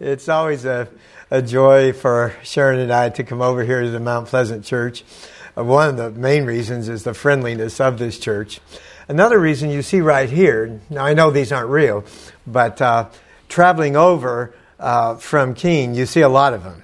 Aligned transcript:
It's 0.00 0.28
always 0.28 0.64
a, 0.64 0.88
a 1.30 1.40
joy 1.40 1.92
for 1.92 2.34
Sharon 2.42 2.80
and 2.80 2.92
I 2.92 3.10
to 3.10 3.22
come 3.22 3.40
over 3.40 3.62
here 3.62 3.82
to 3.82 3.90
the 3.90 4.00
Mount 4.00 4.26
Pleasant 4.26 4.64
Church. 4.64 5.04
Uh, 5.56 5.62
one 5.62 5.88
of 5.88 5.96
the 5.96 6.10
main 6.10 6.46
reasons 6.46 6.88
is 6.88 7.04
the 7.04 7.14
friendliness 7.14 7.80
of 7.80 8.00
this 8.00 8.18
church. 8.18 8.60
Another 9.06 9.38
reason 9.38 9.70
you 9.70 9.82
see 9.82 10.00
right 10.00 10.28
here, 10.28 10.80
now 10.90 11.04
I 11.04 11.14
know 11.14 11.30
these 11.30 11.52
aren't 11.52 11.70
real, 11.70 12.04
but 12.44 12.82
uh, 12.82 13.08
traveling 13.48 13.94
over 13.94 14.52
uh, 14.80 15.14
from 15.14 15.54
Keene, 15.54 15.94
you 15.94 16.06
see 16.06 16.22
a 16.22 16.28
lot 16.28 16.54
of 16.54 16.64
them 16.64 16.82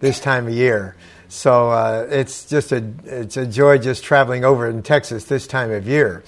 this 0.00 0.18
time 0.18 0.46
of 0.46 0.54
year. 0.54 0.96
So 1.28 1.68
uh, 1.68 2.06
it's 2.08 2.48
just 2.48 2.72
a, 2.72 2.90
it's 3.04 3.36
a 3.36 3.44
joy 3.44 3.76
just 3.76 4.02
traveling 4.02 4.46
over 4.46 4.66
in 4.66 4.82
Texas 4.82 5.24
this 5.24 5.46
time 5.46 5.70
of 5.72 5.86
year. 5.86 6.24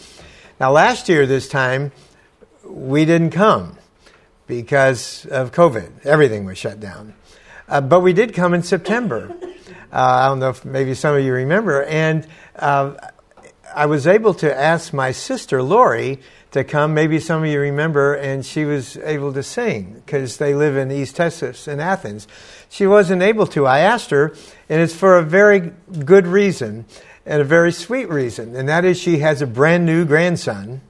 Now, 0.60 0.72
last 0.72 1.08
year, 1.08 1.24
this 1.24 1.48
time, 1.48 1.90
we 2.64 3.06
didn't 3.06 3.30
come 3.30 3.77
because 4.48 5.26
of 5.26 5.52
COVID. 5.52 6.04
Everything 6.04 6.44
was 6.44 6.58
shut 6.58 6.80
down. 6.80 7.14
Uh, 7.68 7.80
but 7.80 8.00
we 8.00 8.12
did 8.12 8.34
come 8.34 8.54
in 8.54 8.64
September. 8.64 9.36
Uh, 9.90 9.96
I 9.96 10.28
don't 10.28 10.38
know 10.38 10.50
if 10.50 10.66
maybe 10.66 10.92
some 10.92 11.16
of 11.16 11.24
you 11.24 11.32
remember. 11.32 11.82
And 11.84 12.26
uh, 12.56 12.92
I 13.74 13.86
was 13.86 14.06
able 14.06 14.34
to 14.34 14.54
ask 14.54 14.92
my 14.92 15.12
sister, 15.12 15.62
Lori, 15.62 16.20
to 16.50 16.62
come. 16.62 16.92
Maybe 16.92 17.18
some 17.20 17.42
of 17.42 17.48
you 17.48 17.58
remember, 17.58 18.12
and 18.12 18.44
she 18.44 18.66
was 18.66 18.98
able 18.98 19.32
to 19.32 19.42
sing 19.42 20.02
because 20.04 20.36
they 20.36 20.54
live 20.54 20.76
in 20.76 20.90
East 20.90 21.16
Texas 21.16 21.66
in 21.66 21.80
Athens. 21.80 22.28
She 22.68 22.86
wasn't 22.86 23.22
able 23.22 23.46
to. 23.46 23.66
I 23.66 23.78
asked 23.78 24.10
her, 24.10 24.34
and 24.68 24.82
it's 24.82 24.94
for 24.94 25.16
a 25.16 25.22
very 25.22 25.72
good 26.04 26.26
reason 26.26 26.84
and 27.24 27.40
a 27.40 27.44
very 27.44 27.72
sweet 27.72 28.10
reason, 28.10 28.56
and 28.56 28.68
that 28.68 28.84
is 28.84 28.98
she 28.98 29.18
has 29.18 29.40
a 29.40 29.46
brand 29.46 29.86
new 29.86 30.04
grandson, 30.04 30.82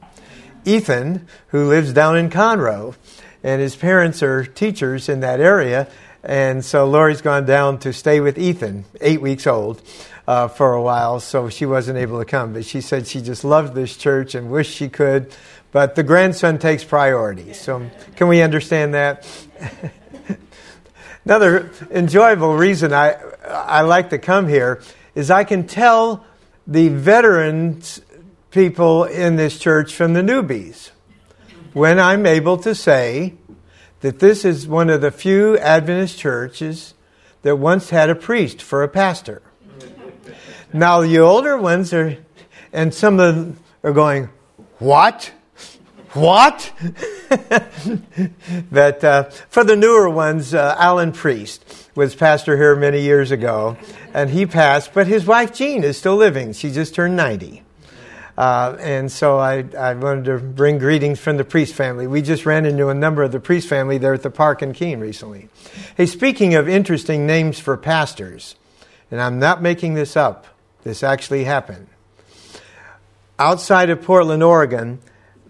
Ethan, 0.64 1.27
who 1.48 1.69
lives 1.69 1.92
down 1.92 2.16
in 2.16 2.30
Conroe 2.30 2.97
and 3.42 3.60
his 3.60 3.77
parents 3.77 4.23
are 4.23 4.45
teachers 4.45 5.09
in 5.09 5.20
that 5.20 5.41
area. 5.41 5.88
And 6.23 6.65
so 6.65 6.87
Lori's 6.87 7.23
gone 7.23 7.47
down 7.47 7.78
to 7.80 7.92
stay 7.92 8.20
with 8.20 8.39
Ethan, 8.39 8.84
eight 9.00 9.20
weeks 9.20 9.47
old, 9.47 9.81
uh, 10.27 10.48
for 10.48 10.75
a 10.75 10.83
while. 10.83 11.20
So 11.20 11.48
she 11.48 11.64
wasn't 11.64 11.98
able 11.98 12.19
to 12.19 12.25
come. 12.25 12.53
But 12.53 12.64
she 12.64 12.81
said 12.81 13.06
she 13.06 13.20
just 13.20 13.44
loved 13.44 13.75
this 13.75 13.97
church 13.97 14.34
and 14.34 14.50
wished 14.50 14.75
she 14.75 14.89
could. 14.89 15.33
But 15.70 15.94
the 15.94 16.03
grandson 16.03 16.59
takes 16.59 16.83
priority. 16.83 17.53
So 17.53 17.89
can 18.16 18.28
we 18.28 18.42
understand 18.42 18.94
that? 18.94 19.27
Another 21.25 21.70
enjoyable 21.91 22.56
reason 22.56 22.92
I, 22.92 23.16
I 23.47 23.83
like 23.83 24.11
to 24.11 24.19
come 24.19 24.48
here 24.48 24.83
is 25.14 25.31
I 25.31 25.44
can 25.44 25.66
tell 25.66 26.25
the 26.66 26.89
veterans 26.89 28.00
people 28.50 29.05
in 29.05 29.36
this 29.36 29.59
church 29.59 29.94
from 29.94 30.14
the 30.14 30.22
newbies 30.22 30.91
when 31.79 32.01
I'm 32.01 32.27
able 32.27 32.57
to 32.59 32.75
say 32.75 33.34
that 34.01 34.19
this 34.19 34.45
is 34.45 34.67
one 34.67 34.91
of 34.91 35.01
the 35.01 35.12
few 35.12 35.57
Adventist 35.59 36.19
churches 36.19 36.95
that 37.43 37.55
once 37.55 37.91
had 37.91 38.11
a 38.11 38.17
priest 38.17 38.61
for 38.61 38.83
a 38.83 38.89
pastor. 38.89 39.43
Now, 40.73 41.03
the 41.03 41.21
older 41.21 41.56
ones 41.56 41.95
are, 41.95 42.19
and 42.73 42.93
some 42.93 43.21
of 43.21 43.37
them 43.37 43.59
are 43.84 43.93
going, 43.93 44.29
What? 44.81 45.33
What? 46.15 46.73
but 48.73 49.05
uh, 49.05 49.25
for 49.49 49.62
the 49.62 49.77
newer 49.77 50.11
ones, 50.11 50.55
uh, 50.55 50.75
Alan 50.79 51.12
Priest 51.12 51.65
was 51.95 52.17
pastor 52.17 52.56
here 52.56 52.75
many 52.75 53.03
years 53.03 53.31
ago, 53.31 53.77
and 54.12 54.31
he 54.31 54.47
passed, 54.47 54.93
but 54.95 55.06
his 55.06 55.27
wife 55.27 55.55
Jean 55.55 55.84
is 55.84 55.97
still 55.97 56.17
living. 56.17 56.55
She 56.55 56.73
just 56.73 56.95
turned 56.95 57.15
90. 57.15 57.62
Uh, 58.39 58.77
and 58.78 59.11
so 59.11 59.36
I, 59.36 59.64
I 59.77 59.94
wanted 59.94 60.27
to 60.27 60.39
bring 60.39 60.78
greetings 60.78 61.19
from 61.19 61.39
the 61.39 61.44
Priest 61.44 61.75
family. 61.75 62.06
We 62.06 62.22
just 62.22 62.47
ran 62.47 62.67
into 62.67 62.89
a 62.89 62.94
number 62.94 63.25
of 63.25 63.33
the 63.33 63.41
Priest 63.41 63.67
family 63.67 63.98
there 63.98 64.14
at 64.14 64.22
the 64.22 64.31
park 64.31 64.62
in 64.62 64.75
Keene 64.75 65.00
recently. 65.00 65.48
Hey, 65.97 66.06
speaking 66.06 66.55
of 66.55 66.69
interesting 66.69 67.27
names 67.27 67.59
for 67.59 67.77
pastors, 67.77 68.55
and 69.11 69.20
I'm 69.20 69.41
not 69.41 69.61
making 69.61 69.94
this 69.94 70.16
up, 70.16 70.47
this 70.84 71.03
actually 71.03 71.42
happened. 71.42 71.89
Outside 73.41 73.91
of 73.91 74.03
Portland, 74.03 74.44
Oregon, 74.44 75.00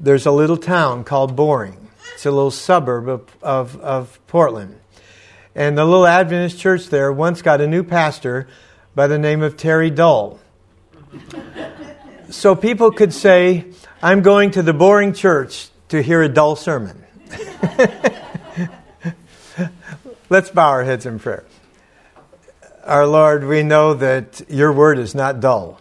there's 0.00 0.24
a 0.24 0.32
little 0.32 0.56
town 0.56 1.04
called 1.04 1.36
Boring. 1.36 1.90
It's 2.14 2.24
a 2.24 2.30
little 2.30 2.50
suburb 2.50 3.06
of, 3.06 3.36
of, 3.42 3.76
of 3.82 4.18
Portland. 4.28 4.80
And 5.54 5.76
the 5.76 5.84
little 5.84 6.06
Adventist 6.06 6.58
church 6.58 6.86
there 6.86 7.12
once 7.12 7.42
got 7.42 7.60
a 7.60 7.66
new 7.66 7.84
pastor 7.84 8.48
by 8.94 9.08
the 9.08 9.18
name 9.18 9.42
of 9.42 9.58
Terry 9.58 9.90
Dull 9.90 10.40
so 12.30 12.54
people 12.54 12.90
could 12.90 13.12
say, 13.12 13.64
I'm 14.02 14.22
going 14.22 14.52
to 14.52 14.62
the 14.62 14.72
boring 14.72 15.12
church 15.12 15.68
to 15.88 16.02
hear 16.02 16.22
a 16.22 16.28
dull 16.28 16.56
sermon. 16.56 17.04
Let's 20.30 20.50
bow 20.50 20.68
our 20.68 20.84
heads 20.84 21.06
in 21.06 21.18
prayer. 21.18 21.44
Our 22.84 23.06
Lord, 23.06 23.44
we 23.44 23.62
know 23.62 23.94
that 23.94 24.42
your 24.48 24.72
word 24.72 24.98
is 24.98 25.14
not 25.14 25.40
dull, 25.40 25.80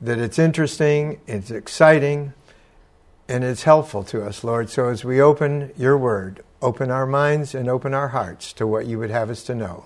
that 0.00 0.18
it's 0.18 0.38
interesting, 0.38 1.20
it's 1.26 1.50
exciting, 1.50 2.32
and 3.28 3.44
it's 3.44 3.64
helpful 3.64 4.04
to 4.04 4.24
us, 4.24 4.42
Lord. 4.42 4.70
So 4.70 4.88
as 4.88 5.04
we 5.04 5.20
open 5.20 5.72
your 5.76 5.98
word, 5.98 6.42
open 6.62 6.90
our 6.90 7.06
minds 7.06 7.54
and 7.54 7.68
open 7.68 7.94
our 7.94 8.08
hearts 8.08 8.52
to 8.54 8.66
what 8.66 8.86
you 8.86 8.98
would 8.98 9.10
have 9.10 9.30
us 9.30 9.42
to 9.44 9.54
know. 9.54 9.84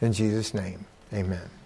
In 0.00 0.12
Jesus' 0.12 0.54
name, 0.54 0.86
amen. 1.12 1.59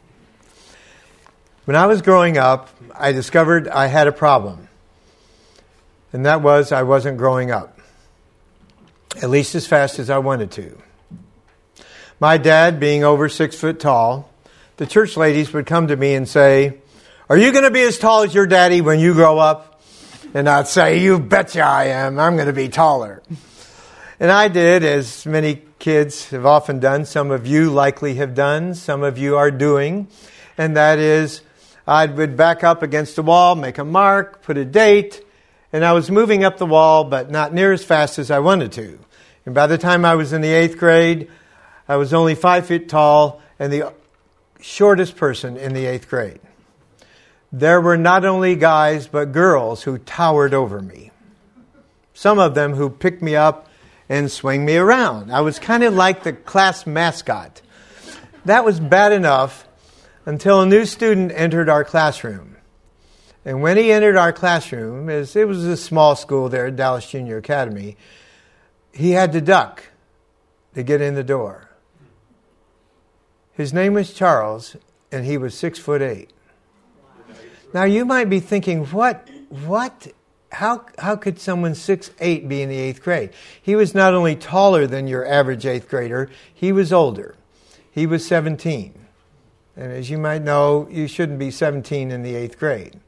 When 1.64 1.76
I 1.76 1.86
was 1.86 2.02
growing 2.02 2.36
up, 2.36 2.68
I 2.94 3.12
discovered 3.12 3.68
I 3.68 3.86
had 3.86 4.06
a 4.06 4.12
problem. 4.12 4.68
And 6.12 6.26
that 6.26 6.42
was 6.42 6.72
I 6.72 6.82
wasn't 6.82 7.16
growing 7.16 7.50
up, 7.50 7.80
at 9.22 9.30
least 9.30 9.54
as 9.54 9.66
fast 9.66 9.98
as 9.98 10.10
I 10.10 10.18
wanted 10.18 10.50
to. 10.52 10.76
My 12.20 12.36
dad, 12.36 12.78
being 12.78 13.02
over 13.02 13.30
six 13.30 13.58
foot 13.58 13.80
tall, 13.80 14.30
the 14.76 14.86
church 14.86 15.16
ladies 15.16 15.54
would 15.54 15.64
come 15.64 15.86
to 15.86 15.96
me 15.96 16.14
and 16.14 16.28
say, 16.28 16.80
Are 17.30 17.38
you 17.38 17.50
going 17.50 17.64
to 17.64 17.70
be 17.70 17.80
as 17.80 17.98
tall 17.98 18.24
as 18.24 18.34
your 18.34 18.46
daddy 18.46 18.82
when 18.82 18.98
you 18.98 19.14
grow 19.14 19.38
up? 19.38 19.80
And 20.34 20.50
I'd 20.50 20.68
say, 20.68 20.98
You 20.98 21.18
betcha 21.18 21.62
I 21.62 21.84
am. 21.84 22.18
I'm 22.18 22.34
going 22.34 22.46
to 22.46 22.52
be 22.52 22.68
taller. 22.68 23.22
And 24.20 24.30
I 24.30 24.48
did, 24.48 24.84
as 24.84 25.24
many 25.24 25.62
kids 25.78 26.28
have 26.28 26.44
often 26.44 26.78
done. 26.78 27.06
Some 27.06 27.30
of 27.30 27.46
you 27.46 27.70
likely 27.70 28.16
have 28.16 28.34
done, 28.34 28.74
some 28.74 29.02
of 29.02 29.16
you 29.16 29.38
are 29.38 29.50
doing. 29.50 30.08
And 30.56 30.76
that 30.76 30.98
is, 30.98 31.40
I 31.86 32.06
would 32.06 32.36
back 32.36 32.64
up 32.64 32.82
against 32.82 33.18
a 33.18 33.22
wall, 33.22 33.54
make 33.54 33.78
a 33.78 33.84
mark, 33.84 34.42
put 34.42 34.56
a 34.56 34.64
date, 34.64 35.24
and 35.72 35.84
I 35.84 35.92
was 35.92 36.10
moving 36.10 36.44
up 36.44 36.56
the 36.56 36.66
wall, 36.66 37.04
but 37.04 37.30
not 37.30 37.52
near 37.52 37.72
as 37.72 37.84
fast 37.84 38.18
as 38.18 38.30
I 38.30 38.38
wanted 38.38 38.72
to. 38.72 38.98
And 39.44 39.54
by 39.54 39.66
the 39.66 39.76
time 39.76 40.04
I 40.04 40.14
was 40.14 40.32
in 40.32 40.40
the 40.40 40.48
eighth 40.48 40.78
grade, 40.78 41.30
I 41.88 41.96
was 41.96 42.14
only 42.14 42.34
five 42.34 42.66
feet 42.66 42.88
tall 42.88 43.42
and 43.58 43.72
the 43.72 43.92
shortest 44.60 45.16
person 45.16 45.56
in 45.56 45.74
the 45.74 45.84
eighth 45.84 46.08
grade. 46.08 46.40
There 47.52 47.80
were 47.80 47.98
not 47.98 48.24
only 48.24 48.56
guys, 48.56 49.06
but 49.06 49.32
girls 49.32 49.82
who 49.82 49.98
towered 49.98 50.54
over 50.54 50.80
me. 50.80 51.10
Some 52.14 52.38
of 52.38 52.54
them 52.54 52.72
who 52.72 52.88
picked 52.88 53.22
me 53.22 53.36
up 53.36 53.68
and 54.08 54.30
swing 54.30 54.64
me 54.64 54.76
around. 54.76 55.30
I 55.30 55.42
was 55.42 55.58
kind 55.58 55.84
of 55.84 55.94
like 55.94 56.22
the 56.22 56.32
class 56.32 56.86
mascot. 56.86 57.60
That 58.44 58.64
was 58.64 58.80
bad 58.80 59.12
enough 59.12 59.66
until 60.26 60.60
a 60.60 60.66
new 60.66 60.84
student 60.84 61.32
entered 61.34 61.68
our 61.68 61.84
classroom. 61.84 62.56
And 63.44 63.60
when 63.60 63.76
he 63.76 63.92
entered 63.92 64.16
our 64.16 64.32
classroom, 64.32 65.10
as 65.10 65.36
it 65.36 65.46
was 65.46 65.64
a 65.64 65.76
small 65.76 66.16
school 66.16 66.48
there 66.48 66.66
at 66.66 66.76
Dallas 66.76 67.08
Junior 67.10 67.36
Academy, 67.36 67.96
he 68.92 69.10
had 69.10 69.32
to 69.32 69.40
duck 69.40 69.84
to 70.74 70.82
get 70.82 71.00
in 71.00 71.14
the 71.14 71.24
door. 71.24 71.68
His 73.52 73.72
name 73.72 73.94
was 73.94 74.14
Charles, 74.14 74.76
and 75.12 75.26
he 75.26 75.36
was 75.36 75.54
six 75.54 75.78
foot 75.78 76.00
eight. 76.00 76.30
Now 77.74 77.84
you 77.84 78.04
might 78.04 78.30
be 78.30 78.40
thinking, 78.40 78.86
what, 78.86 79.28
what, 79.48 80.08
how, 80.52 80.86
how 80.98 81.16
could 81.16 81.38
someone 81.38 81.74
six 81.74 82.10
eight 82.20 82.48
be 82.48 82.62
in 82.62 82.68
the 82.68 82.78
eighth 82.78 83.02
grade? 83.02 83.30
He 83.60 83.76
was 83.76 83.94
not 83.94 84.14
only 84.14 84.36
taller 84.36 84.86
than 84.86 85.06
your 85.06 85.26
average 85.26 85.66
eighth 85.66 85.88
grader, 85.88 86.30
he 86.52 86.72
was 86.72 86.92
older. 86.92 87.36
He 87.90 88.06
was 88.06 88.26
17. 88.26 89.03
And 89.76 89.92
as 89.92 90.08
you 90.08 90.18
might 90.18 90.42
know, 90.42 90.88
you 90.90 91.08
shouldn't 91.08 91.38
be 91.38 91.50
17 91.50 92.10
in 92.10 92.22
the 92.22 92.34
eighth 92.34 92.58
grade. 92.58 92.98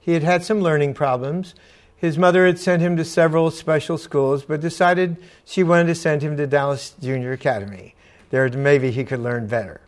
He 0.00 0.12
had 0.12 0.22
had 0.22 0.44
some 0.44 0.60
learning 0.60 0.94
problems. 0.94 1.54
His 1.96 2.18
mother 2.18 2.46
had 2.46 2.58
sent 2.58 2.82
him 2.82 2.96
to 2.96 3.04
several 3.04 3.50
special 3.50 3.98
schools, 3.98 4.44
but 4.44 4.60
decided 4.60 5.16
she 5.44 5.62
wanted 5.62 5.86
to 5.86 5.94
send 5.94 6.22
him 6.22 6.36
to 6.36 6.46
Dallas 6.46 6.94
Junior 7.00 7.32
Academy. 7.32 7.94
There, 8.30 8.48
maybe 8.50 8.90
he 8.90 9.04
could 9.04 9.20
learn 9.20 9.46
better. 9.46 9.80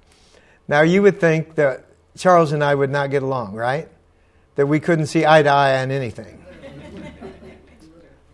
Now, 0.69 0.83
you 0.83 1.03
would 1.03 1.21
think 1.21 1.55
that 1.57 1.87
Charles 2.17 2.53
and 2.53 2.63
I 2.63 2.75
would 2.75 2.91
not 2.91 3.11
get 3.11 3.23
along, 3.23 3.55
right? 3.55 3.89
That 4.57 4.67
we 4.67 4.81
couldn't 4.81 5.07
see 5.07 5.25
eye 5.25 5.43
to 5.43 5.49
eye 5.49 5.83
on 5.83 5.91
anything. 5.91 6.45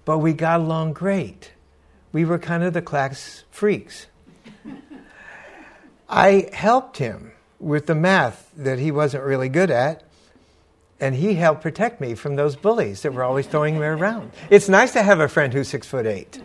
but 0.05 0.19
we 0.19 0.33
got 0.33 0.61
along 0.61 0.95
great. 0.95 1.53
We 2.13 2.25
were 2.25 2.39
kind 2.39 2.63
of 2.63 2.73
the 2.73 2.83
class 2.83 3.45
freaks. 3.51 4.07
I 6.09 6.49
helped 6.53 6.97
him 6.97 7.33
with 7.59 7.87
the 7.87 7.95
math 7.95 8.51
that 8.57 8.79
he 8.79 8.91
wasn't 8.91 9.25
really 9.25 9.49
good 9.49 9.71
at. 9.71 10.05
And 11.01 11.15
he 11.15 11.35
helped 11.35 11.63
protect 11.63 12.01
me 12.01 12.15
from 12.15 12.35
those 12.35 12.57
bullies 12.57 13.03
that 13.03 13.13
were 13.13 13.23
always 13.23 13.47
throwing 13.47 13.79
me 13.79 13.87
around. 13.87 14.33
It's 14.51 14.69
nice 14.69 14.93
to 14.95 15.03
have 15.03 15.21
a 15.21 15.29
friend 15.29 15.53
who's 15.53 15.69
six 15.69 15.87
foot 15.87 16.07
eight. 16.07 16.41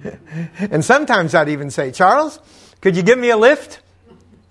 and 0.58 0.84
sometimes 0.84 1.34
I'd 1.34 1.48
even 1.48 1.70
say, 1.70 1.92
Charles, 1.92 2.40
could 2.80 2.96
you 2.96 3.02
give 3.02 3.18
me 3.18 3.30
a 3.30 3.36
lift? 3.36 3.80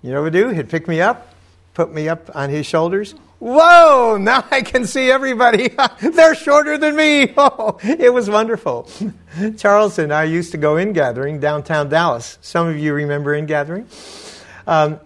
You 0.02 0.12
know 0.12 0.22
what 0.22 0.32
he'd 0.32 0.40
do? 0.40 0.48
He'd 0.48 0.70
pick 0.70 0.88
me 0.88 1.00
up, 1.00 1.34
put 1.74 1.92
me 1.92 2.08
up 2.08 2.30
on 2.34 2.48
his 2.48 2.66
shoulders. 2.66 3.14
Whoa, 3.38 4.16
now 4.20 4.44
I 4.50 4.62
can 4.62 4.84
see 4.84 5.10
everybody. 5.10 5.70
They're 6.00 6.34
shorter 6.34 6.76
than 6.78 6.96
me. 6.96 7.32
Oh, 7.36 7.78
it 7.82 8.12
was 8.12 8.28
wonderful. 8.28 8.88
Charles 9.58 9.98
and 9.98 10.12
I 10.12 10.24
used 10.24 10.52
to 10.52 10.58
go 10.58 10.76
Ingathering 10.76 11.38
downtown 11.38 11.88
Dallas. 11.88 12.38
Some 12.40 12.66
of 12.66 12.78
you 12.78 12.94
remember 12.94 13.34
Ingathering. 13.34 13.86
Um, 14.66 15.00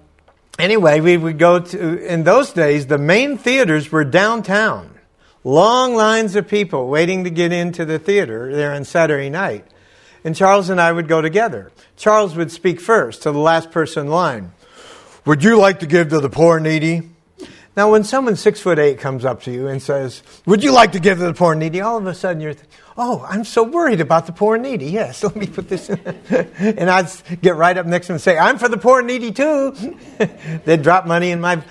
anyway, 0.58 1.00
we 1.00 1.16
would 1.16 1.38
go 1.38 1.60
to, 1.60 1.98
in 2.06 2.24
those 2.24 2.52
days, 2.52 2.86
the 2.86 2.98
main 2.98 3.38
theaters 3.38 3.90
were 3.92 4.04
downtown. 4.04 4.98
Long 5.44 5.94
lines 5.94 6.36
of 6.36 6.46
people 6.46 6.88
waiting 6.88 7.24
to 7.24 7.30
get 7.30 7.52
into 7.52 7.84
the 7.84 7.98
theater 7.98 8.54
there 8.54 8.72
on 8.72 8.84
Saturday 8.84 9.28
night. 9.28 9.66
And 10.24 10.36
Charles 10.36 10.70
and 10.70 10.80
I 10.80 10.92
would 10.92 11.08
go 11.08 11.20
together. 11.20 11.72
Charles 11.96 12.36
would 12.36 12.52
speak 12.52 12.80
first 12.80 13.22
to 13.22 13.32
the 13.32 13.38
last 13.38 13.72
person 13.72 14.06
in 14.06 14.12
line. 14.12 14.52
Would 15.24 15.42
you 15.42 15.58
like 15.58 15.80
to 15.80 15.86
give 15.86 16.10
to 16.10 16.20
the 16.20 16.30
poor 16.30 16.60
needy? 16.60 17.08
Now, 17.74 17.90
when 17.90 18.04
someone 18.04 18.36
six 18.36 18.60
foot 18.60 18.78
eight 18.78 18.98
comes 18.98 19.24
up 19.24 19.42
to 19.44 19.50
you 19.50 19.66
and 19.66 19.80
says, 19.80 20.22
Would 20.44 20.62
you 20.62 20.72
like 20.72 20.92
to 20.92 21.00
give 21.00 21.18
to 21.18 21.24
the 21.24 21.32
poor 21.32 21.52
and 21.52 21.60
needy? 21.60 21.80
All 21.80 21.96
of 21.96 22.06
a 22.06 22.14
sudden 22.14 22.42
you're 22.42 22.52
thinking, 22.52 22.78
Oh, 22.98 23.24
I'm 23.26 23.44
so 23.44 23.62
worried 23.62 24.02
about 24.02 24.26
the 24.26 24.32
poor 24.32 24.56
and 24.56 24.62
needy. 24.64 24.86
Yes, 24.86 25.24
let 25.24 25.34
me 25.36 25.46
put 25.46 25.68
this 25.68 25.88
in. 25.88 25.98
and 26.58 26.90
I'd 26.90 27.10
get 27.40 27.56
right 27.56 27.76
up 27.76 27.86
next 27.86 28.06
to 28.06 28.08
them 28.08 28.14
and 28.16 28.22
say, 28.22 28.36
I'm 28.36 28.58
for 28.58 28.68
the 28.68 28.76
poor 28.76 28.98
and 28.98 29.08
needy 29.08 29.32
too. 29.32 29.96
They'd 30.64 30.82
drop 30.82 31.06
money 31.06 31.30
in 31.30 31.40
my. 31.40 31.62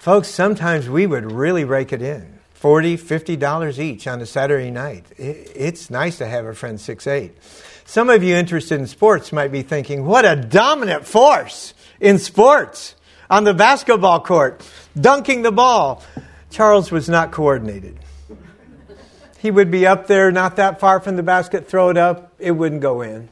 Folks, 0.00 0.28
sometimes 0.28 0.88
we 0.88 1.06
would 1.06 1.30
really 1.32 1.64
rake 1.64 1.92
it 1.92 2.02
in 2.02 2.40
40 2.54 2.98
$50 2.98 3.78
each 3.78 4.06
on 4.06 4.20
a 4.20 4.26
Saturday 4.26 4.70
night. 4.70 5.06
It's 5.16 5.88
nice 5.90 6.18
to 6.18 6.26
have 6.26 6.44
a 6.44 6.54
friend 6.54 6.78
six 6.78 7.06
eight. 7.06 7.32
Some 7.86 8.10
of 8.10 8.22
you 8.22 8.34
interested 8.34 8.78
in 8.80 8.86
sports 8.86 9.32
might 9.32 9.50
be 9.50 9.62
thinking, 9.62 10.04
What 10.04 10.26
a 10.26 10.36
dominant 10.36 11.06
force 11.06 11.72
in 12.00 12.18
sports 12.18 12.96
on 13.32 13.44
the 13.44 13.54
basketball 13.54 14.20
court, 14.20 14.62
dunking 14.94 15.40
the 15.40 15.50
ball. 15.50 16.02
Charles 16.50 16.92
was 16.92 17.08
not 17.08 17.32
coordinated. 17.32 17.98
He 19.38 19.50
would 19.50 19.70
be 19.70 19.86
up 19.86 20.06
there, 20.06 20.30
not 20.30 20.56
that 20.56 20.78
far 20.78 21.00
from 21.00 21.16
the 21.16 21.22
basket, 21.22 21.66
throw 21.66 21.88
it 21.88 21.96
up, 21.96 22.34
it 22.38 22.50
wouldn't 22.50 22.82
go 22.82 23.00
in. 23.00 23.30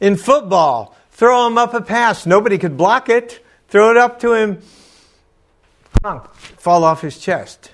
In 0.00 0.16
football, 0.16 0.96
throw 1.10 1.46
him 1.46 1.58
up 1.58 1.74
a 1.74 1.82
pass, 1.82 2.24
nobody 2.24 2.56
could 2.56 2.78
block 2.78 3.10
it. 3.10 3.44
Throw 3.68 3.90
it 3.90 3.98
up 3.98 4.20
to 4.20 4.32
him, 4.32 4.62
fall 6.56 6.84
off 6.84 7.02
his 7.02 7.18
chest. 7.18 7.70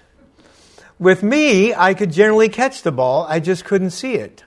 With 0.98 1.22
me, 1.22 1.72
I 1.72 1.94
could 1.94 2.12
generally 2.12 2.48
catch 2.48 2.82
the 2.82 2.90
ball, 2.90 3.26
I 3.28 3.38
just 3.38 3.64
couldn't 3.64 3.90
see 3.90 4.14
it 4.14 4.42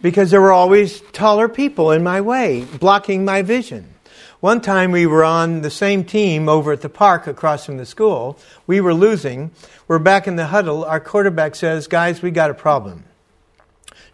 because 0.00 0.30
there 0.30 0.40
were 0.40 0.52
always 0.52 1.00
taller 1.10 1.48
people 1.48 1.90
in 1.90 2.04
my 2.04 2.20
way, 2.20 2.64
blocking 2.78 3.24
my 3.24 3.42
vision. 3.42 3.95
One 4.40 4.60
time 4.60 4.90
we 4.90 5.06
were 5.06 5.24
on 5.24 5.62
the 5.62 5.70
same 5.70 6.04
team 6.04 6.46
over 6.46 6.72
at 6.72 6.82
the 6.82 6.90
park 6.90 7.26
across 7.26 7.64
from 7.64 7.78
the 7.78 7.86
school. 7.86 8.38
We 8.66 8.82
were 8.82 8.92
losing. 8.92 9.50
We're 9.88 9.98
back 9.98 10.28
in 10.28 10.36
the 10.36 10.48
huddle. 10.48 10.84
Our 10.84 11.00
quarterback 11.00 11.54
says, 11.54 11.86
Guys, 11.86 12.20
we 12.20 12.30
got 12.30 12.50
a 12.50 12.54
problem. 12.54 13.04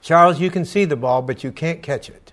Charles, 0.00 0.38
you 0.38 0.48
can 0.48 0.64
see 0.64 0.84
the 0.84 0.96
ball, 0.96 1.22
but 1.22 1.42
you 1.42 1.50
can't 1.50 1.82
catch 1.82 2.08
it. 2.08 2.32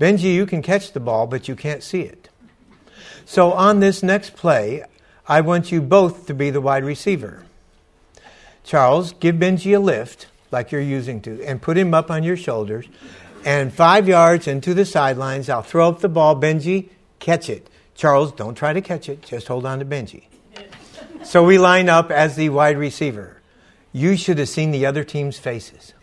Benji, 0.00 0.34
you 0.34 0.46
can 0.46 0.62
catch 0.62 0.92
the 0.92 1.00
ball, 1.00 1.28
but 1.28 1.46
you 1.46 1.54
can't 1.54 1.82
see 1.82 2.02
it. 2.02 2.28
So 3.24 3.52
on 3.52 3.78
this 3.78 4.02
next 4.02 4.34
play, 4.34 4.82
I 5.28 5.42
want 5.42 5.70
you 5.70 5.80
both 5.80 6.26
to 6.26 6.34
be 6.34 6.50
the 6.50 6.60
wide 6.60 6.84
receiver. 6.84 7.44
Charles, 8.64 9.12
give 9.12 9.36
Benji 9.36 9.76
a 9.76 9.78
lift, 9.78 10.26
like 10.50 10.72
you're 10.72 10.80
using 10.80 11.20
to, 11.22 11.40
and 11.44 11.62
put 11.62 11.76
him 11.76 11.94
up 11.94 12.10
on 12.10 12.24
your 12.24 12.36
shoulders 12.36 12.86
and 13.44 13.72
five 13.72 14.08
yards 14.08 14.46
into 14.46 14.74
the 14.74 14.84
sidelines, 14.84 15.48
I'll 15.48 15.62
throw 15.62 15.88
up 15.88 16.00
the 16.00 16.08
ball. 16.08 16.36
Benji, 16.40 16.88
catch 17.18 17.48
it. 17.48 17.68
Charles, 17.94 18.32
don't 18.32 18.54
try 18.54 18.72
to 18.72 18.80
catch 18.80 19.08
it. 19.08 19.22
Just 19.22 19.48
hold 19.48 19.66
on 19.66 19.78
to 19.78 19.84
Benji. 19.84 20.24
so 21.22 21.44
we 21.44 21.58
line 21.58 21.88
up 21.88 22.10
as 22.10 22.36
the 22.36 22.48
wide 22.48 22.78
receiver. 22.78 23.40
You 23.92 24.16
should 24.16 24.38
have 24.38 24.48
seen 24.48 24.70
the 24.70 24.86
other 24.86 25.04
team's 25.04 25.38
faces. 25.38 25.94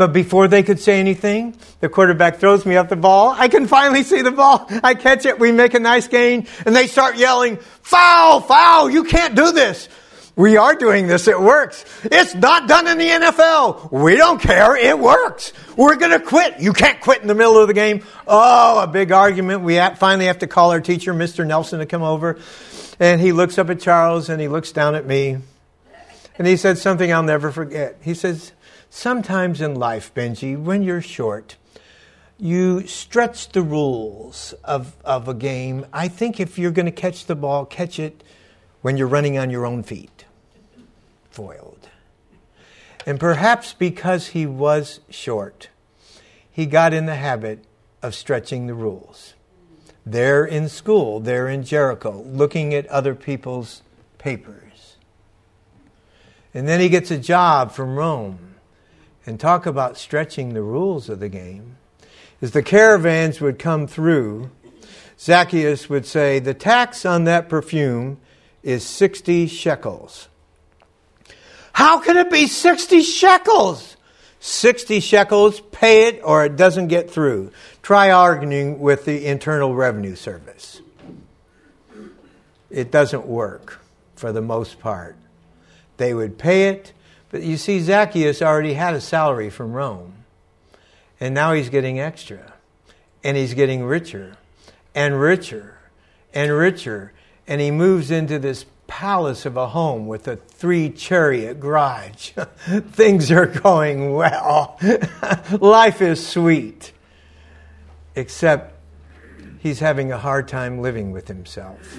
But 0.00 0.14
before 0.14 0.48
they 0.48 0.62
could 0.62 0.80
say 0.80 0.98
anything, 0.98 1.54
the 1.80 1.90
quarterback 1.90 2.38
throws 2.38 2.64
me 2.64 2.74
up 2.74 2.88
the 2.88 2.96
ball. 2.96 3.34
I 3.36 3.48
can 3.48 3.66
finally 3.66 4.02
see 4.02 4.22
the 4.22 4.30
ball. 4.30 4.66
I 4.82 4.94
catch 4.94 5.26
it. 5.26 5.38
We 5.38 5.52
make 5.52 5.74
a 5.74 5.78
nice 5.78 6.08
gain. 6.08 6.46
And 6.64 6.74
they 6.74 6.86
start 6.86 7.18
yelling, 7.18 7.58
Foul! 7.82 8.40
Foul! 8.40 8.88
You 8.88 9.04
can't 9.04 9.34
do 9.34 9.52
this. 9.52 9.90
We 10.40 10.56
are 10.56 10.74
doing 10.74 11.06
this. 11.06 11.28
It 11.28 11.38
works. 11.38 11.84
It's 12.04 12.34
not 12.34 12.66
done 12.66 12.86
in 12.86 12.96
the 12.96 13.08
NFL. 13.08 13.92
We 13.92 14.16
don't 14.16 14.40
care. 14.40 14.74
It 14.74 14.98
works. 14.98 15.52
We're 15.76 15.96
going 15.96 16.12
to 16.12 16.20
quit. 16.20 16.60
You 16.60 16.72
can't 16.72 16.98
quit 16.98 17.20
in 17.20 17.28
the 17.28 17.34
middle 17.34 17.58
of 17.58 17.68
the 17.68 17.74
game. 17.74 18.02
Oh, 18.26 18.82
a 18.82 18.86
big 18.86 19.12
argument. 19.12 19.60
We 19.60 19.76
finally 19.96 20.24
have 20.26 20.38
to 20.38 20.46
call 20.46 20.70
our 20.70 20.80
teacher, 20.80 21.12
Mr. 21.12 21.46
Nelson, 21.46 21.80
to 21.80 21.86
come 21.86 22.02
over. 22.02 22.38
And 22.98 23.20
he 23.20 23.32
looks 23.32 23.58
up 23.58 23.68
at 23.68 23.80
Charles 23.80 24.30
and 24.30 24.40
he 24.40 24.48
looks 24.48 24.72
down 24.72 24.94
at 24.94 25.04
me. 25.04 25.36
And 26.38 26.46
he 26.46 26.56
said 26.56 26.78
something 26.78 27.12
I'll 27.12 27.22
never 27.22 27.52
forget. 27.52 27.98
He 28.00 28.14
says, 28.14 28.52
Sometimes 28.88 29.60
in 29.60 29.74
life, 29.74 30.14
Benji, 30.14 30.58
when 30.58 30.82
you're 30.82 31.02
short, 31.02 31.56
you 32.38 32.86
stretch 32.86 33.50
the 33.50 33.60
rules 33.60 34.54
of, 34.64 34.96
of 35.04 35.28
a 35.28 35.34
game. 35.34 35.84
I 35.92 36.08
think 36.08 36.40
if 36.40 36.58
you're 36.58 36.70
going 36.70 36.86
to 36.86 36.92
catch 36.92 37.26
the 37.26 37.34
ball, 37.34 37.66
catch 37.66 37.98
it 37.98 38.24
when 38.80 38.96
you're 38.96 39.06
running 39.06 39.36
on 39.36 39.50
your 39.50 39.66
own 39.66 39.82
feet, 39.82 40.19
foiled. 41.30 41.88
And 43.06 43.18
perhaps 43.18 43.72
because 43.72 44.28
he 44.28 44.46
was 44.46 45.00
short, 45.08 45.68
he 46.50 46.66
got 46.66 46.92
in 46.92 47.06
the 47.06 47.16
habit 47.16 47.64
of 48.02 48.14
stretching 48.14 48.66
the 48.66 48.74
rules. 48.74 49.34
There 50.04 50.44
in 50.44 50.68
school, 50.68 51.20
there 51.20 51.48
in 51.48 51.64
Jericho, 51.64 52.22
looking 52.26 52.74
at 52.74 52.86
other 52.86 53.14
people's 53.14 53.82
papers. 54.18 54.96
And 56.52 56.66
then 56.66 56.80
he 56.80 56.88
gets 56.88 57.10
a 57.10 57.18
job 57.18 57.72
from 57.72 57.96
Rome. 57.96 58.46
And 59.26 59.38
talk 59.38 59.66
about 59.66 59.98
stretching 59.98 60.54
the 60.54 60.62
rules 60.62 61.08
of 61.08 61.20
the 61.20 61.28
game. 61.28 61.76
As 62.40 62.52
the 62.52 62.62
caravans 62.62 63.40
would 63.40 63.58
come 63.58 63.86
through, 63.86 64.50
Zacchaeus 65.18 65.90
would 65.90 66.06
say, 66.06 66.38
The 66.38 66.54
tax 66.54 67.04
on 67.04 67.24
that 67.24 67.48
perfume 67.48 68.18
is 68.62 68.84
60 68.84 69.46
shekels. 69.46 70.28
How 71.72 72.00
can 72.00 72.16
it 72.16 72.30
be 72.30 72.46
60 72.46 73.02
shekels? 73.02 73.96
60 74.40 75.00
shekels, 75.00 75.60
pay 75.72 76.08
it 76.08 76.20
or 76.24 76.44
it 76.44 76.56
doesn't 76.56 76.88
get 76.88 77.10
through. 77.10 77.52
Try 77.82 78.10
arguing 78.10 78.80
with 78.80 79.04
the 79.04 79.26
Internal 79.26 79.74
Revenue 79.74 80.16
Service. 80.16 80.80
It 82.70 82.90
doesn't 82.90 83.26
work 83.26 83.80
for 84.16 84.32
the 84.32 84.40
most 84.40 84.80
part. 84.80 85.16
They 85.96 86.14
would 86.14 86.38
pay 86.38 86.68
it, 86.68 86.92
but 87.30 87.42
you 87.42 87.56
see, 87.56 87.80
Zacchaeus 87.80 88.40
already 88.40 88.74
had 88.74 88.94
a 88.94 89.00
salary 89.00 89.50
from 89.50 89.72
Rome, 89.72 90.14
and 91.18 91.34
now 91.34 91.52
he's 91.52 91.68
getting 91.68 92.00
extra, 92.00 92.54
and 93.22 93.36
he's 93.36 93.52
getting 93.52 93.84
richer, 93.84 94.36
and 94.94 95.20
richer, 95.20 95.78
and 96.32 96.50
richer 96.52 97.12
and 97.50 97.60
he 97.60 97.72
moves 97.72 98.12
into 98.12 98.38
this 98.38 98.64
palace 99.00 99.46
of 99.46 99.56
a 99.56 99.68
home 99.68 100.06
with 100.06 100.28
a 100.28 100.36
three 100.36 100.90
chariot 100.90 101.58
garage. 101.58 102.32
Things 102.92 103.30
are 103.30 103.46
going 103.46 104.12
well. 104.12 104.78
Life 105.58 106.02
is 106.02 106.26
sweet. 106.26 106.92
Except 108.14 108.74
he's 109.58 109.78
having 109.78 110.12
a 110.12 110.18
hard 110.18 110.48
time 110.48 110.82
living 110.82 111.12
with 111.12 111.28
himself. 111.28 111.98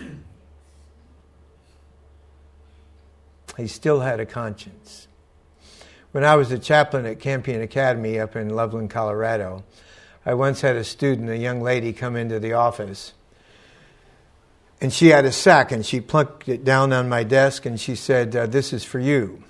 He 3.58 3.66
still 3.66 4.02
had 4.02 4.20
a 4.20 4.26
conscience. 4.28 5.08
When 6.12 6.24
I 6.24 6.36
was 6.36 6.52
a 6.52 6.60
chaplain 6.60 7.08
at 7.08 7.20
Campion 7.20 7.64
Academy 7.64 8.20
up 8.20 8.36
in 8.36 8.50
Loveland, 8.50 8.92
Colorado, 8.92 9.64
I 10.24 10.36
once 10.36 10.62
had 10.62 10.76
a 10.76 10.84
student, 10.84 11.32
a 11.32 11.38
young 11.38 11.62
lady, 11.62 11.94
come 11.94 12.16
into 12.16 12.40
the 12.40 12.54
office 12.54 13.14
and 14.82 14.92
she 14.92 15.10
had 15.10 15.26
a 15.26 15.32
sack 15.32 15.72
and 15.72 15.86
she 15.86 16.02
plunked 16.02 16.50
it 16.50 16.64
down 16.64 16.92
on 16.92 17.08
my 17.08 17.24
desk 17.24 17.68
and 17.68 17.80
she 17.80 17.96
said, 17.96 18.36
uh, 18.36 18.48
This 18.48 18.74
is 18.74 18.84
for 18.84 19.00
you. 19.00 19.44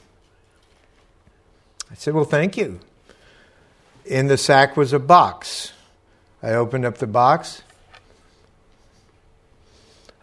I 1.90 1.96
said, 1.96 2.14
Well, 2.14 2.26
thank 2.26 2.58
you. 2.58 2.82
In 4.06 4.28
the 4.28 4.38
sack 4.38 4.76
was 4.76 4.92
a 4.92 5.00
box. 5.00 5.72
I 6.44 6.52
opened 6.52 6.86
up 6.86 6.98
the 6.98 7.08
box. 7.08 7.64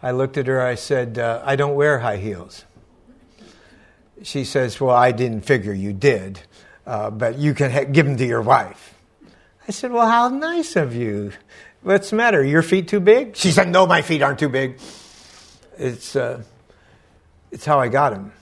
I 0.01 0.11
looked 0.11 0.37
at 0.37 0.47
her. 0.47 0.61
I 0.61 0.75
said, 0.75 1.17
uh, 1.17 1.41
I 1.43 1.55
don't 1.55 1.75
wear 1.75 1.99
high 1.99 2.17
heels. 2.17 2.63
She 4.21 4.43
says, 4.43 4.79
Well, 4.79 4.95
I 4.95 5.11
didn't 5.11 5.41
figure 5.41 5.73
you 5.73 5.91
did, 5.91 6.41
uh, 6.85 7.09
but 7.09 7.39
you 7.39 7.55
can 7.55 7.71
ha- 7.71 7.85
give 7.85 8.05
them 8.05 8.17
to 8.17 8.25
your 8.25 8.43
wife. 8.43 8.93
I 9.67 9.71
said, 9.71 9.91
Well, 9.91 10.07
how 10.07 10.29
nice 10.29 10.75
of 10.75 10.95
you. 10.95 11.31
What's 11.81 12.09
the 12.09 12.17
matter? 12.17 12.43
Your 12.43 12.61
feet 12.61 12.87
too 12.87 12.99
big? 12.99 13.35
She 13.35 13.51
said, 13.51 13.69
No, 13.69 13.87
my 13.87 14.01
feet 14.01 14.21
aren't 14.21 14.39
too 14.39 14.49
big. 14.49 14.79
It's, 15.77 16.15
uh, 16.15 16.43
it's 17.51 17.65
how 17.65 17.79
I 17.79 17.87
got 17.87 18.13
him. 18.13 18.33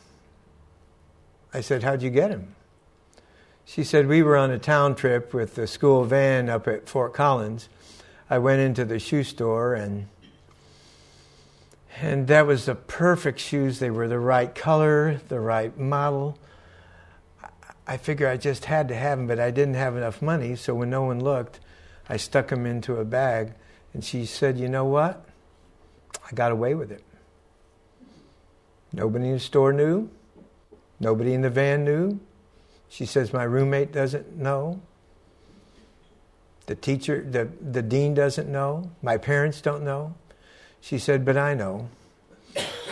I 1.53 1.61
said, 1.61 1.83
How'd 1.83 2.01
you 2.01 2.09
get 2.09 2.31
him? 2.31 2.55
She 3.63 3.83
said, 3.83 4.07
We 4.07 4.23
were 4.23 4.37
on 4.37 4.49
a 4.49 4.57
town 4.57 4.95
trip 4.95 5.33
with 5.33 5.55
the 5.55 5.67
school 5.67 6.03
van 6.03 6.49
up 6.49 6.67
at 6.67 6.89
Fort 6.89 7.13
Collins. 7.13 7.69
I 8.29 8.39
went 8.39 8.61
into 8.61 8.85
the 8.85 8.99
shoe 8.99 9.23
store 9.23 9.75
and 9.75 10.07
and 11.99 12.27
that 12.27 12.45
was 12.45 12.65
the 12.65 12.75
perfect 12.75 13.39
shoes. 13.39 13.79
They 13.79 13.89
were 13.89 14.07
the 14.07 14.19
right 14.19 14.53
color, 14.53 15.19
the 15.29 15.39
right 15.39 15.75
model. 15.77 16.37
I 17.87 17.97
figured 17.97 18.29
I 18.29 18.37
just 18.37 18.65
had 18.65 18.87
to 18.89 18.95
have 18.95 19.17
them, 19.17 19.27
but 19.27 19.39
I 19.39 19.49
didn't 19.49 19.73
have 19.75 19.97
enough 19.97 20.21
money. 20.21 20.55
So 20.55 20.75
when 20.75 20.91
no 20.91 21.03
one 21.03 21.19
looked, 21.23 21.59
I 22.09 22.17
stuck 22.17 22.47
them 22.47 22.65
into 22.65 22.97
a 22.97 23.05
bag. 23.05 23.53
And 23.93 24.03
she 24.03 24.25
said, 24.25 24.57
You 24.57 24.69
know 24.69 24.85
what? 24.85 25.25
I 26.29 26.33
got 26.33 26.51
away 26.51 26.75
with 26.75 26.91
it. 26.91 27.03
Nobody 28.93 29.27
in 29.27 29.33
the 29.33 29.39
store 29.39 29.73
knew. 29.73 30.09
Nobody 30.99 31.33
in 31.33 31.41
the 31.41 31.49
van 31.49 31.83
knew. 31.83 32.19
She 32.89 33.05
says, 33.05 33.33
My 33.33 33.43
roommate 33.43 33.91
doesn't 33.91 34.37
know. 34.37 34.81
The 36.65 36.75
teacher, 36.75 37.25
the, 37.29 37.49
the 37.61 37.81
dean 37.81 38.13
doesn't 38.13 38.49
know. 38.49 38.91
My 39.01 39.17
parents 39.17 39.61
don't 39.61 39.83
know. 39.83 40.15
She 40.81 40.99
said, 40.99 41.25
But 41.25 41.37
I 41.37 41.53
know. 41.53 41.89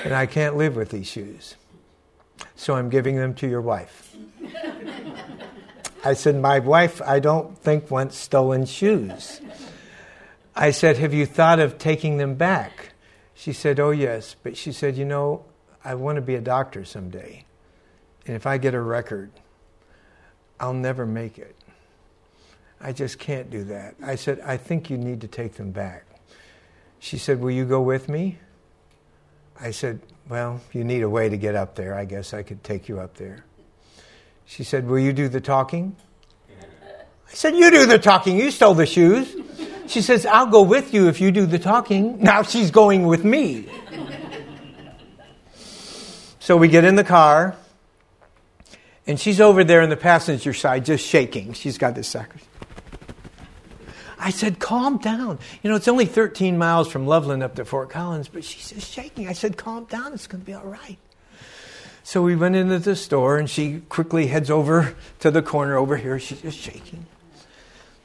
And 0.03 0.13
I 0.13 0.25
can't 0.25 0.55
live 0.55 0.75
with 0.75 0.89
these 0.89 1.07
shoes. 1.07 1.55
So 2.55 2.75
I'm 2.75 2.89
giving 2.89 3.15
them 3.15 3.33
to 3.35 3.47
your 3.47 3.61
wife. 3.61 4.15
I 6.05 6.13
said, 6.13 6.35
My 6.35 6.59
wife, 6.59 7.01
I 7.01 7.19
don't 7.19 7.57
think 7.57 7.89
wants 7.89 8.15
stolen 8.15 8.65
shoes. 8.65 9.41
I 10.55 10.69
said, 10.69 10.97
Have 10.97 11.13
you 11.13 11.25
thought 11.25 11.59
of 11.59 11.79
taking 11.79 12.17
them 12.17 12.35
back? 12.35 12.93
She 13.33 13.51
said, 13.51 13.79
Oh, 13.79 13.89
yes. 13.89 14.35
But 14.41 14.55
she 14.55 14.71
said, 14.71 14.97
You 14.97 15.05
know, 15.05 15.45
I 15.83 15.95
want 15.95 16.17
to 16.17 16.21
be 16.21 16.35
a 16.35 16.41
doctor 16.41 16.85
someday. 16.85 17.45
And 18.27 18.35
if 18.35 18.45
I 18.45 18.59
get 18.59 18.75
a 18.75 18.81
record, 18.81 19.31
I'll 20.59 20.73
never 20.73 21.05
make 21.07 21.39
it. 21.39 21.55
I 22.79 22.91
just 22.91 23.17
can't 23.17 23.49
do 23.49 23.63
that. 23.65 23.95
I 24.01 24.15
said, 24.15 24.39
I 24.41 24.57
think 24.57 24.91
you 24.91 24.97
need 24.97 25.21
to 25.21 25.27
take 25.27 25.55
them 25.55 25.71
back. 25.71 26.05
She 26.99 27.17
said, 27.17 27.41
Will 27.41 27.51
you 27.51 27.65
go 27.65 27.81
with 27.81 28.07
me? 28.09 28.37
I 29.59 29.71
said, 29.71 30.01
Well, 30.29 30.61
you 30.71 30.83
need 30.83 31.01
a 31.01 31.09
way 31.09 31.29
to 31.29 31.37
get 31.37 31.55
up 31.55 31.73
there. 31.73 31.95
I 31.95 32.05
guess 32.05 32.31
I 32.31 32.43
could 32.43 32.63
take 32.63 32.87
you 32.87 32.99
up 32.99 33.15
there. 33.15 33.43
She 34.45 34.63
said, 34.63 34.87
Will 34.87 34.99
you 34.99 35.13
do 35.13 35.27
the 35.27 35.41
talking? 35.41 35.95
I 36.49 37.33
said, 37.33 37.55
You 37.55 37.71
do 37.71 37.85
the 37.85 37.99
talking. 37.99 38.37
You 38.37 38.51
stole 38.51 38.73
the 38.73 38.85
shoes. 38.85 39.35
She 39.87 40.01
says, 40.01 40.25
I'll 40.25 40.47
go 40.47 40.63
with 40.63 40.93
you 40.93 41.07
if 41.07 41.21
you 41.21 41.31
do 41.31 41.45
the 41.45 41.59
talking. 41.59 42.21
Now 42.21 42.43
she's 42.43 42.71
going 42.71 43.05
with 43.05 43.23
me. 43.23 43.67
so 46.39 46.57
we 46.57 46.67
get 46.67 46.83
in 46.83 46.95
the 46.95 47.03
car, 47.03 47.55
and 49.05 49.19
she's 49.19 49.39
over 49.39 49.63
there 49.63 49.81
in 49.81 49.89
the 49.89 49.97
passenger 49.97 50.53
side 50.53 50.85
just 50.85 51.05
shaking. 51.05 51.53
She's 51.53 51.77
got 51.77 51.93
this 51.93 52.07
sack. 52.07 52.31
I 54.17 54.31
said, 54.31 54.59
calm 54.59 54.97
down. 54.97 55.37
You 55.61 55.69
know, 55.69 55.75
it's 55.75 55.87
only 55.87 56.05
13 56.05 56.57
miles 56.57 56.91
from 56.91 57.05
Loveland 57.05 57.43
up 57.43 57.55
to 57.55 57.65
Fort 57.65 57.89
Collins, 57.89 58.27
but 58.27 58.43
she's 58.43 58.71
just 58.71 58.91
shaking. 58.91 59.27
I 59.27 59.33
said, 59.33 59.55
calm 59.55 59.85
down. 59.85 60.13
It's 60.13 60.25
going 60.25 60.41
to 60.41 60.45
be 60.45 60.53
all 60.53 60.65
right. 60.65 60.97
So 62.05 62.21
we 62.21 62.35
went 62.35 62.55
into 62.55 62.77
the 62.77 62.95
store, 62.95 63.39
and 63.39 63.49
she 63.49 63.79
quickly 63.89 64.27
heads 64.27 64.51
over 64.51 64.95
to 65.21 65.31
the 65.31 65.41
corner 65.41 65.75
over 65.75 65.97
here. 65.97 66.19
She's 66.19 66.39
just 66.39 66.59
shaking. 66.59 67.07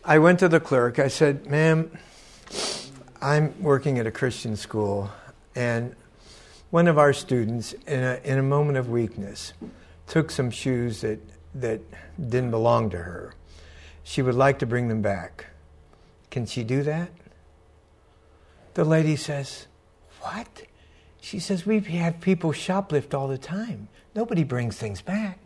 I 0.02 0.18
went 0.18 0.38
to 0.38 0.48
the 0.48 0.58
clerk. 0.58 0.98
I 0.98 1.08
said, 1.08 1.44
ma'am, 1.44 1.90
I'm 3.20 3.62
working 3.62 3.98
at 3.98 4.06
a 4.06 4.10
Christian 4.10 4.56
school, 4.56 5.10
and 5.54 5.94
one 6.70 6.88
of 6.88 6.96
our 6.96 7.12
students, 7.12 7.74
in 7.86 8.02
a, 8.02 8.18
in 8.24 8.38
a 8.38 8.42
moment 8.42 8.78
of 8.78 8.88
weakness, 8.88 9.52
took 10.06 10.30
some 10.30 10.50
shoes 10.50 11.02
that, 11.02 11.20
that 11.56 11.82
didn't 12.18 12.52
belong 12.52 12.88
to 12.90 12.96
her. 12.96 13.34
She 14.02 14.22
would 14.22 14.34
like 14.34 14.60
to 14.60 14.66
bring 14.66 14.88
them 14.88 15.02
back. 15.02 15.48
Can 16.30 16.46
she 16.46 16.64
do 16.64 16.82
that? 16.84 17.10
The 18.72 18.84
lady 18.84 19.16
says, 19.16 19.66
What? 20.22 20.62
She 21.20 21.38
says, 21.38 21.66
We 21.66 21.76
have 21.76 21.86
had 21.86 22.20
people 22.20 22.52
shoplift 22.52 23.14
all 23.14 23.28
the 23.28 23.38
time. 23.38 23.88
Nobody 24.14 24.44
brings 24.44 24.76
things 24.76 25.02
back. 25.02 25.38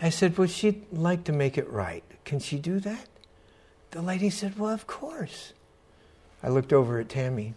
I 0.00 0.10
said, 0.10 0.38
Well, 0.38 0.48
she'd 0.48 0.92
like 0.92 1.24
to 1.24 1.32
make 1.32 1.58
it 1.58 1.68
right. 1.70 2.04
Can 2.24 2.38
she 2.40 2.58
do 2.58 2.80
that? 2.80 3.08
The 3.90 4.02
lady 4.02 4.30
said, 4.30 4.58
Well, 4.58 4.72
of 4.72 4.86
course. 4.86 5.52
I 6.42 6.48
looked 6.48 6.72
over 6.72 6.98
at 7.00 7.08
Tammy. 7.08 7.54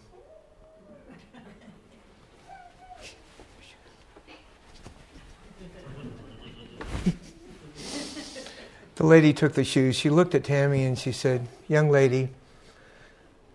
The 8.96 9.06
lady 9.06 9.32
took 9.32 9.54
the 9.54 9.64
shoes. 9.64 9.96
She 9.96 10.10
looked 10.10 10.34
at 10.34 10.44
Tammy 10.44 10.84
and 10.84 10.98
she 10.98 11.12
said, 11.12 11.48
Young 11.66 11.90
lady, 11.90 12.28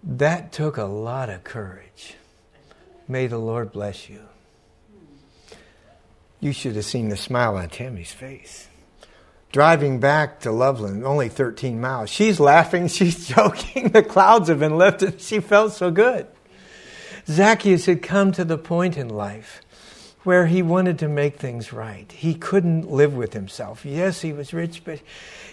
that 0.04 0.52
took 0.52 0.78
a 0.78 0.84
lot 0.84 1.30
of 1.30 1.44
courage. 1.44 2.16
May 3.08 3.28
the 3.28 3.38
Lord 3.38 3.72
bless 3.72 4.10
you. 4.10 4.22
You 6.40 6.52
should 6.52 6.76
have 6.76 6.86
seen 6.86 7.10
the 7.10 7.18
smile 7.18 7.56
on 7.56 7.70
Tammy's 7.70 8.12
face. 8.12 8.68
Driving 9.52 10.00
back 10.00 10.42
to 10.42 10.52
Loveland, 10.52 11.06
only 11.06 11.30
13 11.30 11.80
miles, 11.80 12.10
she's 12.10 12.40
laughing, 12.40 12.88
she's 12.88 13.28
joking. 13.28 13.90
The 13.90 14.04
clouds 14.04 14.50
have 14.50 14.60
been 14.60 14.78
lifted. 14.78 15.22
She 15.22 15.40
felt 15.40 15.74
so 15.74 15.90
good. 15.90 16.28
Zacchaeus 17.28 17.86
had 17.86 18.02
come 18.02 18.32
to 18.34 18.46
the 18.46 18.58
point 18.58 18.98
in 18.98 19.10
life 19.10 19.62
where 20.24 20.48
he 20.48 20.62
wanted 20.62 21.00
to 21.00 21.08
make 21.08 21.38
things 21.38 21.72
right. 21.72 22.12
He 22.12 22.34
couldn't 22.34 22.90
live 22.90 23.16
with 23.16 23.34
himself. 23.34 23.86
Yes, 23.86 24.22
he 24.22 24.34
was 24.34 24.54
rich, 24.54 24.84
but 24.84 25.00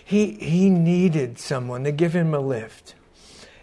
he, 0.04 0.32
he 0.32 0.68
needed 0.68 1.38
someone 1.38 1.84
to 1.84 1.92
give 1.92 2.12
him 2.12 2.34
a 2.34 2.40
lift. 2.40 2.94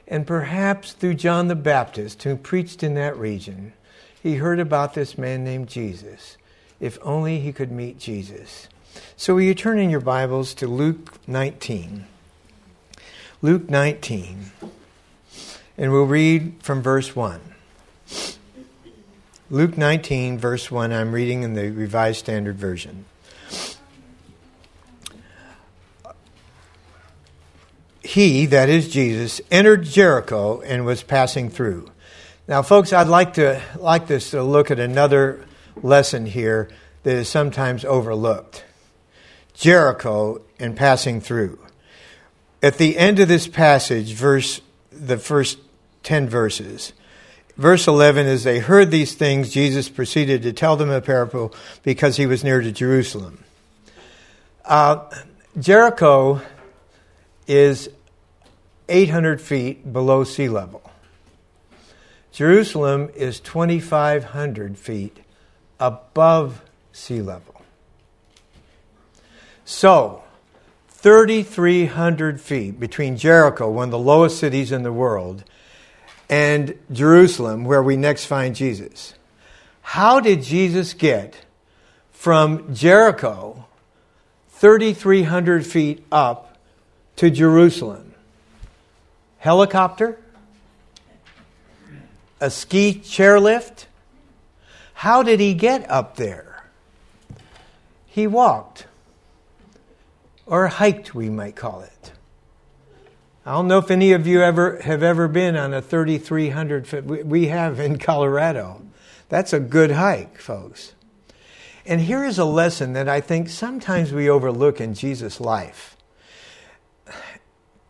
And 0.07 0.25
perhaps 0.25 0.93
through 0.93 1.15
John 1.15 1.47
the 1.47 1.55
Baptist, 1.55 2.23
who 2.23 2.35
preached 2.35 2.81
in 2.83 2.95
that 2.95 3.17
region, 3.17 3.73
he 4.21 4.35
heard 4.35 4.59
about 4.59 4.93
this 4.93 5.17
man 5.17 5.43
named 5.43 5.67
Jesus. 5.67 6.37
If 6.79 6.97
only 7.01 7.39
he 7.39 7.51
could 7.51 7.71
meet 7.71 7.99
Jesus. 7.99 8.67
So, 9.15 9.35
will 9.35 9.41
you 9.41 9.55
turn 9.55 9.79
in 9.79 9.89
your 9.89 10.01
Bibles 10.01 10.53
to 10.55 10.67
Luke 10.67 11.17
19? 11.27 12.05
Luke 13.41 13.69
19. 13.69 14.51
And 15.77 15.91
we'll 15.91 16.05
read 16.05 16.55
from 16.61 16.81
verse 16.81 17.15
1. 17.15 17.39
Luke 19.49 19.77
19, 19.77 20.37
verse 20.37 20.71
1, 20.71 20.93
I'm 20.93 21.11
reading 21.11 21.43
in 21.43 21.55
the 21.55 21.71
Revised 21.71 22.19
Standard 22.19 22.57
Version. 22.57 23.05
He, 28.01 28.45
that 28.45 28.69
is 28.69 28.89
Jesus, 28.89 29.41
entered 29.51 29.83
Jericho 29.83 30.61
and 30.61 30.85
was 30.85 31.03
passing 31.03 31.49
through. 31.49 31.91
Now, 32.51 32.61
folks, 32.63 32.91
I'd 32.91 33.07
like 33.07 33.35
to 33.35 33.61
like 33.77 34.07
this 34.07 34.31
to 34.31 34.43
look 34.43 34.71
at 34.71 34.77
another 34.77 35.45
lesson 35.81 36.25
here 36.25 36.67
that 37.03 37.15
is 37.15 37.29
sometimes 37.29 37.85
overlooked. 37.85 38.65
Jericho 39.53 40.41
and 40.59 40.75
passing 40.75 41.21
through. 41.21 41.59
At 42.61 42.77
the 42.77 42.97
end 42.97 43.21
of 43.21 43.29
this 43.29 43.47
passage, 43.47 44.11
verse 44.15 44.59
the 44.91 45.17
first 45.17 45.59
10 46.03 46.27
verses, 46.27 46.91
Verse 47.55 47.87
11 47.87 48.27
As 48.27 48.43
they 48.43 48.59
heard 48.59 48.91
these 48.91 49.13
things, 49.13 49.49
Jesus 49.49 49.87
proceeded 49.87 50.43
to 50.43 50.51
tell 50.51 50.75
them 50.75 50.89
a 50.89 50.99
parable 50.99 51.53
because 51.83 52.17
he 52.17 52.25
was 52.25 52.43
near 52.43 52.59
to 52.59 52.73
Jerusalem. 52.73 53.45
Uh, 54.65 55.09
Jericho 55.57 56.41
is 57.47 57.87
800 58.89 59.39
feet 59.39 59.93
below 59.93 60.25
sea 60.25 60.49
level. 60.49 60.90
Jerusalem 62.31 63.09
is 63.15 63.39
2,500 63.41 64.77
feet 64.77 65.17
above 65.79 66.61
sea 66.93 67.21
level. 67.21 67.61
So, 69.65 70.23
3,300 70.89 72.39
feet 72.39 72.79
between 72.79 73.17
Jericho, 73.17 73.69
one 73.69 73.85
of 73.85 73.91
the 73.91 73.97
lowest 73.97 74.37
cities 74.37 74.71
in 74.71 74.83
the 74.83 74.93
world, 74.93 75.43
and 76.29 76.77
Jerusalem, 76.91 77.65
where 77.65 77.83
we 77.83 77.97
next 77.97 78.25
find 78.25 78.55
Jesus. 78.55 79.15
How 79.81 80.19
did 80.19 80.43
Jesus 80.43 80.93
get 80.93 81.35
from 82.11 82.73
Jericho, 82.73 83.65
3,300 84.51 85.65
feet 85.65 86.05
up, 86.11 86.57
to 87.17 87.29
Jerusalem? 87.29 88.13
Helicopter? 89.39 90.20
A 92.41 92.49
ski 92.49 92.95
chairlift? 93.01 93.85
How 94.95 95.23
did 95.23 95.39
he 95.39 95.53
get 95.53 95.89
up 95.89 96.17
there? 96.17 96.63
He 98.05 98.27
walked, 98.27 98.87
or 100.45 100.67
hiked, 100.67 101.15
we 101.15 101.29
might 101.29 101.55
call 101.55 101.81
it. 101.81 102.11
I 103.45 103.53
don't 103.53 103.67
know 103.67 103.77
if 103.77 103.89
any 103.89 104.11
of 104.11 104.27
you 104.27 104.41
ever 104.41 104.81
have 104.81 105.01
ever 105.01 105.27
been 105.27 105.55
on 105.55 105.73
a 105.73 105.81
3,300 105.81 106.87
foot. 106.87 107.05
We 107.05 107.47
have 107.47 107.79
in 107.79 107.97
Colorado. 107.97 108.81
That's 109.29 109.53
a 109.53 109.59
good 109.59 109.91
hike, 109.91 110.37
folks. 110.37 110.93
And 111.85 112.01
here 112.01 112.23
is 112.23 112.37
a 112.37 112.45
lesson 112.45 112.93
that 112.93 113.07
I 113.07 113.21
think 113.21 113.49
sometimes 113.49 114.11
we 114.11 114.29
overlook 114.29 114.79
in 114.81 114.93
Jesus' 114.93 115.39
life. 115.39 115.95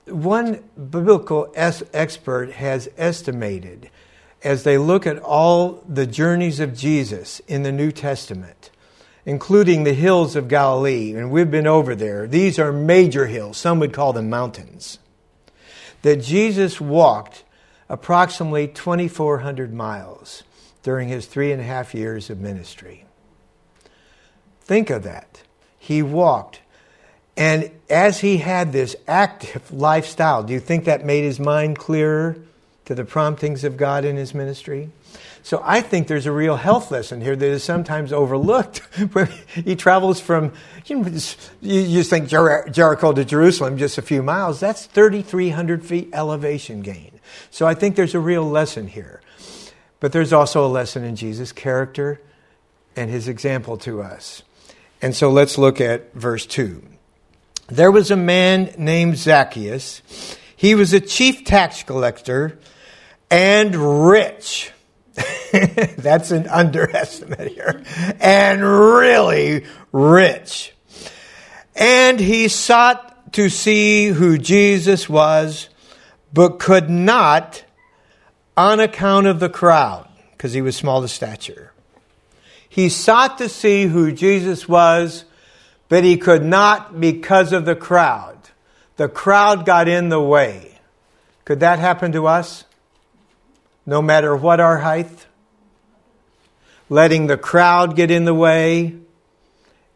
one 0.05 0.63
biblical 0.75 1.51
expert 1.55 2.51
has 2.53 2.89
estimated 2.97 3.89
as 4.43 4.63
they 4.63 4.77
look 4.77 5.05
at 5.05 5.19
all 5.19 5.83
the 5.87 6.07
journeys 6.07 6.59
of 6.59 6.75
Jesus 6.75 7.39
in 7.47 7.63
the 7.63 7.71
New 7.71 7.91
Testament, 7.91 8.71
including 9.25 9.83
the 9.83 9.93
hills 9.93 10.35
of 10.35 10.47
Galilee, 10.47 11.13
and 11.13 11.31
we've 11.31 11.51
been 11.51 11.67
over 11.67 11.93
there. 11.95 12.27
These 12.27 12.57
are 12.57 12.71
major 12.71 13.27
hills, 13.27 13.57
some 13.57 13.79
would 13.79 13.93
call 13.93 14.13
them 14.13 14.29
mountains, 14.29 14.99
that 16.01 16.17
Jesus 16.17 16.81
walked 16.81 17.43
approximately 17.87 18.67
2,400 18.67 19.73
miles 19.73 20.43
during 20.81 21.09
his 21.09 21.27
three 21.27 21.51
and 21.51 21.61
a 21.61 21.65
half 21.65 21.93
years 21.93 22.29
of 22.29 22.39
ministry. 22.39 23.05
Think 24.61 24.89
of 24.89 25.03
that. 25.03 25.43
He 25.77 26.01
walked. 26.01 26.61
And 27.37 27.71
as 27.89 28.21
he 28.21 28.37
had 28.37 28.71
this 28.71 28.95
active 29.07 29.71
lifestyle, 29.73 30.43
do 30.43 30.53
you 30.53 30.59
think 30.59 30.85
that 30.85 31.05
made 31.05 31.23
his 31.23 31.39
mind 31.39 31.77
clearer 31.77 32.37
to 32.91 32.95
the 32.95 33.05
promptings 33.05 33.63
of 33.63 33.77
God 33.77 34.03
in 34.03 34.17
his 34.17 34.33
ministry? 34.33 34.89
So 35.43 35.61
I 35.63 35.79
think 35.79 36.07
there's 36.07 36.25
a 36.25 36.31
real 36.31 36.57
health 36.57 36.91
lesson 36.91 37.21
here 37.21 37.37
that 37.37 37.45
is 37.45 37.63
sometimes 37.63 38.11
overlooked. 38.11 38.77
when 39.13 39.27
he 39.53 39.77
travels 39.77 40.19
from, 40.19 40.51
you, 40.85 40.97
know, 40.97 41.11
you 41.61 42.03
think 42.03 42.27
Jer- 42.27 42.67
Jericho 42.69 43.13
to 43.13 43.23
Jerusalem, 43.23 43.77
just 43.77 43.97
a 43.97 44.01
few 44.01 44.21
miles. 44.21 44.59
That's 44.59 44.87
3,300 44.87 45.85
feet 45.85 46.09
elevation 46.11 46.81
gain. 46.81 47.19
So 47.49 47.65
I 47.65 47.73
think 47.75 47.95
there's 47.95 48.13
a 48.13 48.19
real 48.19 48.43
lesson 48.43 48.87
here. 48.87 49.21
But 50.01 50.11
there's 50.11 50.33
also 50.33 50.65
a 50.65 50.67
lesson 50.67 51.05
in 51.05 51.15
Jesus' 51.15 51.53
character 51.53 52.19
and 52.97 53.09
his 53.09 53.29
example 53.29 53.77
to 53.77 54.01
us. 54.01 54.43
And 55.01 55.15
so 55.15 55.31
let's 55.31 55.57
look 55.57 55.79
at 55.79 56.13
verse 56.13 56.45
2. 56.45 56.83
There 57.67 57.91
was 57.91 58.11
a 58.11 58.17
man 58.17 58.73
named 58.77 59.17
Zacchaeus. 59.17 60.01
He 60.57 60.75
was 60.75 60.91
a 60.91 60.99
chief 60.99 61.45
tax 61.45 61.83
collector 61.83 62.59
and 63.31 63.73
rich. 64.09 64.71
That's 65.97 66.31
an 66.31 66.47
underestimate 66.47 67.53
here. 67.53 67.83
And 68.19 68.63
really 68.63 69.65
rich. 69.91 70.73
And 71.75 72.19
he 72.19 72.49
sought 72.49 73.33
to 73.33 73.49
see 73.49 74.07
who 74.07 74.37
Jesus 74.37 75.07
was, 75.07 75.69
but 76.33 76.59
could 76.59 76.89
not 76.89 77.63
on 78.57 78.81
account 78.81 79.27
of 79.27 79.39
the 79.39 79.49
crowd, 79.49 80.07
because 80.33 80.51
he 80.51 80.61
was 80.61 80.75
small 80.75 81.01
of 81.01 81.09
stature. 81.09 81.71
He 82.67 82.89
sought 82.89 83.37
to 83.37 83.47
see 83.47 83.85
who 83.85 84.11
Jesus 84.11 84.67
was, 84.67 85.23
but 85.87 86.03
he 86.03 86.17
could 86.17 86.43
not 86.43 86.99
because 86.99 87.53
of 87.53 87.65
the 87.65 87.75
crowd. 87.75 88.37
The 88.97 89.07
crowd 89.07 89.65
got 89.65 89.87
in 89.87 90.09
the 90.09 90.21
way. 90.21 90.79
Could 91.45 91.61
that 91.61 91.79
happen 91.79 92.11
to 92.11 92.27
us? 92.27 92.65
No 93.91 94.01
matter 94.01 94.33
what 94.33 94.61
our 94.61 94.77
height? 94.77 95.27
Letting 96.87 97.27
the 97.27 97.35
crowd 97.35 97.97
get 97.97 98.09
in 98.09 98.23
the 98.23 98.33
way 98.33 98.95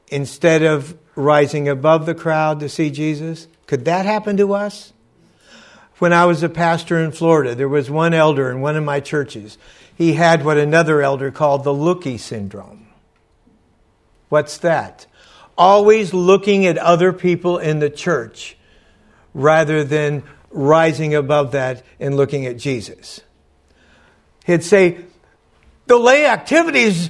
instead 0.09 0.63
of 0.63 0.97
rising 1.15 1.69
above 1.69 2.05
the 2.05 2.13
crowd 2.13 2.59
to 2.59 2.67
see 2.67 2.89
Jesus? 2.89 3.47
Could 3.67 3.85
that 3.85 4.05
happen 4.05 4.35
to 4.35 4.53
us? 4.53 4.91
when 5.99 6.11
I 6.11 6.25
was 6.25 6.43
a 6.43 6.49
pastor 6.49 6.99
in 6.99 7.13
Florida, 7.13 7.55
there 7.55 7.69
was 7.69 7.89
one 7.89 8.13
elder 8.13 8.51
in 8.51 8.59
one 8.59 8.75
of 8.75 8.83
my 8.83 8.99
churches. 8.99 9.57
He 9.95 10.11
had 10.11 10.43
what 10.43 10.57
another 10.57 11.01
elder 11.01 11.31
called 11.31 11.63
the 11.63 11.73
looky 11.73 12.17
syndrome. 12.17 12.87
What's 14.27 14.57
that? 14.57 15.05
Always 15.57 16.13
looking 16.13 16.65
at 16.65 16.77
other 16.77 17.13
people 17.13 17.59
in 17.59 17.79
the 17.79 17.89
church 17.89 18.57
rather 19.33 19.85
than 19.85 20.23
rising 20.51 21.15
above 21.15 21.53
that 21.53 21.81
and 21.97 22.17
looking 22.17 22.45
at 22.45 22.57
Jesus. 22.57 23.21
He'd 24.45 24.63
say, 24.63 24.97
the 25.87 25.97
lay 25.97 26.25
activities 26.25 27.09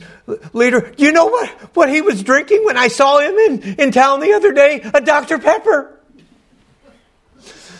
leader, 0.53 0.91
do 0.95 1.03
you 1.03 1.11
know 1.11 1.27
what, 1.27 1.49
what 1.75 1.89
he 1.89 2.01
was 2.01 2.23
drinking 2.23 2.65
when 2.65 2.77
I 2.77 2.87
saw 2.87 3.19
him 3.19 3.35
in, 3.35 3.75
in 3.79 3.91
town 3.91 4.19
the 4.19 4.33
other 4.33 4.51
day? 4.51 4.81
A 4.93 5.01
Dr. 5.01 5.37
Pepper. 5.37 5.91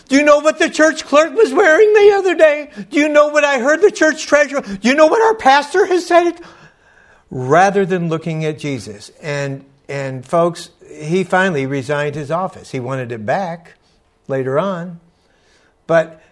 Do 0.08 0.16
you 0.16 0.22
know 0.22 0.38
what 0.38 0.58
the 0.58 0.70
church 0.70 1.04
clerk 1.04 1.34
was 1.34 1.52
wearing 1.52 1.92
the 1.92 2.14
other 2.16 2.34
day? 2.36 2.70
Do 2.90 2.98
you 3.00 3.08
know 3.08 3.28
what 3.28 3.44
I 3.44 3.58
heard 3.58 3.82
the 3.82 3.90
church 3.90 4.26
treasurer? 4.26 4.60
Do 4.60 4.88
you 4.88 4.94
know 4.94 5.06
what 5.06 5.20
our 5.20 5.34
pastor 5.34 5.84
has 5.86 6.06
said? 6.06 6.40
Rather 7.28 7.84
than 7.84 8.08
looking 8.08 8.44
at 8.44 8.58
Jesus. 8.58 9.10
And, 9.20 9.64
and 9.88 10.24
folks, 10.24 10.70
he 10.88 11.24
finally 11.24 11.66
resigned 11.66 12.14
his 12.14 12.30
office. 12.30 12.70
He 12.70 12.78
wanted 12.78 13.10
it 13.10 13.26
back 13.26 13.74
later 14.28 14.58
on. 14.58 15.00
But 15.88 16.22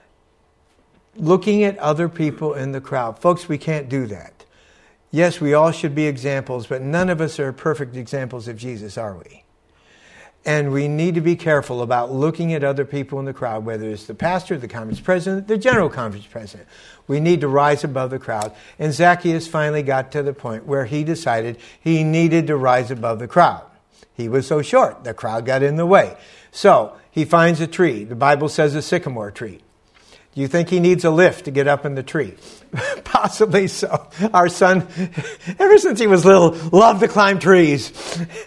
looking 1.17 1.65
at 1.65 1.79
other 1.79 2.09
people 2.09 2.55
in 2.55 2.73
the 2.73 2.81
crowd, 2.81 3.19
folks, 3.19 3.49
we 3.49 3.59
can't 3.59 3.89
do 3.89 4.07
that. 4.07 4.45
Yes, 5.11 5.41
we 5.41 5.55
all 5.55 5.71
should 5.71 5.95
be 5.95 6.07
examples, 6.07 6.67
but 6.67 6.83
none 6.83 7.09
of 7.09 7.21
us 7.21 7.39
are 7.39 7.53
perfect 7.53 7.97
examples 7.97 8.49
of 8.49 8.57
Jesus, 8.57 8.99
are 8.99 9.17
we? 9.17 9.45
And 10.47 10.73
we 10.73 10.89
need 10.89 11.15
to 11.15 11.21
be 11.21 11.37
careful 11.37 11.81
about 11.81 12.13
looking 12.13 12.53
at 12.53 12.65
other 12.65 12.85
people 12.85 13.19
in 13.19 13.25
the 13.25 13.33
crowd, 13.33 13.65
whether 13.65 13.89
it's 13.89 14.05
the 14.05 14.15
pastor, 14.15 14.59
the 14.59 14.69
conference 14.69 15.01
president, 15.01 15.49
the 15.49 15.57
general 15.57 15.89
conference 15.89 16.27
president. 16.27 16.69
We 17.07 17.21
need 17.21 17.41
to 17.41 17.49
rise 17.49 17.83
above 17.83 18.11
the 18.11 18.19
crowd. 18.19 18.53
And 18.79 18.93
Zacchaeus 18.93 19.49
finally 19.49 19.83
got 19.83 20.13
to 20.13 20.23
the 20.23 20.35
point 20.35 20.67
where 20.67 20.85
he 20.85 21.03
decided 21.03 21.59
he 21.81 22.05
needed 22.05 22.49
to 22.49 22.57
rise 22.57 22.91
above 22.91 23.21
the 23.21 23.29
crowd. 23.29 23.65
He 24.15 24.29
was 24.29 24.47
so 24.47 24.61
short, 24.61 25.05
the 25.05 25.15
crowd 25.15 25.47
got 25.47 25.63
in 25.63 25.77
the 25.77 25.87
way. 25.87 26.17
So 26.53 26.95
he 27.11 27.25
finds 27.25 27.61
a 27.61 27.67
tree. 27.67 28.05
The 28.05 28.15
Bible 28.15 28.49
says 28.49 28.75
a 28.75 28.83
sycamore 28.83 29.31
tree. 29.31 29.61
Do 30.35 30.41
you 30.41 30.49
think 30.49 30.69
he 30.69 30.81
needs 30.81 31.05
a 31.05 31.11
lift 31.11 31.45
to 31.45 31.53
get 31.53 31.69
up 31.69 31.85
in 31.85 31.95
the 31.95 32.03
tree? 32.03 32.35
Possibly 33.05 33.69
so. 33.69 34.09
Our 34.33 34.49
son, 34.49 34.89
ever 35.61 35.79
since 35.79 36.01
he 36.01 36.09
was 36.09 36.25
little, 36.25 36.51
loved 36.73 37.01
to 37.01 37.09
climb 37.09 37.39
trees. 37.39 37.93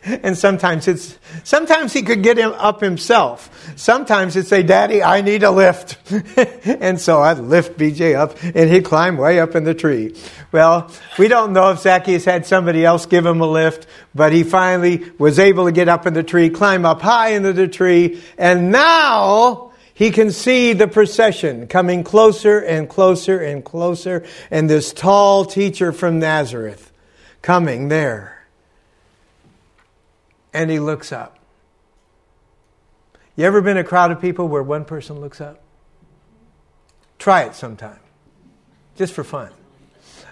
And 0.04 0.38
sometimes 0.38 0.90
it's, 0.90 1.18
sometimes 1.46 1.94
he 1.94 2.02
could 2.02 2.24
get 2.24 2.38
him 2.38 2.52
up 2.52 2.82
himself. 2.82 3.50
Sometimes 3.78 4.34
he'd 4.34 4.48
say, 4.48 4.64
Daddy, 4.64 5.02
I 5.02 5.22
need 5.22 5.44
a 5.44 5.52
lift. 5.52 5.98
and 6.66 7.00
so 7.00 7.22
I'd 7.22 7.40
lift 7.40 7.78
BJ 7.78 8.16
up 8.16 8.36
and 8.44 8.70
he'd 8.70 8.84
climb 8.84 9.16
way 9.16 9.40
up 9.40 9.56
in 9.56 9.64
the 9.64 9.74
tree. 9.74 10.14
Well, 10.52 10.92
we 11.18 11.30
don't 11.30 11.54
know 11.54 11.72
if 11.72 11.80
Zacchaeus 11.80 12.26
had 12.26 12.46
somebody 12.46 12.84
else 12.84 13.06
give 13.06 13.26
him 13.26 13.40
a 13.40 13.48
lift, 13.48 13.88
but 14.14 14.34
he 14.34 14.44
finally 14.44 15.10
was 15.18 15.40
able 15.40 15.64
to 15.66 15.72
get 15.72 15.88
up 15.88 16.06
in 16.06 16.14
the 16.14 16.24
tree, 16.24 16.50
climb 16.50 16.86
up 16.86 17.02
high 17.02 17.30
into 17.30 17.54
the 17.54 17.70
tree, 17.70 18.22
and 18.38 18.74
now 18.74 19.67
he 19.98 20.12
can 20.12 20.30
see 20.30 20.74
the 20.74 20.88
procession 20.88 21.66
coming 21.66 22.04
closer 22.04 22.60
and 22.60 22.88
closer 22.88 23.40
and 23.40 23.66
closer, 23.66 24.24
and 24.52 24.70
this 24.70 24.94
tall 24.94 25.44
teacher 25.44 25.92
from 25.92 26.20
Nazareth 26.20 26.92
coming 27.42 27.88
there. 27.88 28.46
And 30.54 30.70
he 30.70 30.80
looks 30.80 31.12
up. 31.12 31.40
You 33.36 33.46
ever 33.46 33.60
been 33.60 33.78
a 33.78 33.84
crowd 33.84 34.12
of 34.12 34.22
people 34.22 34.48
where 34.48 34.62
one 34.62 34.86
person 34.86 35.20
looks 35.20 35.42
up? 35.42 35.64
Try 37.18 37.46
it 37.46 37.56
sometime, 37.56 38.00
just 38.98 39.14
for 39.14 39.24
fun. 39.24 39.50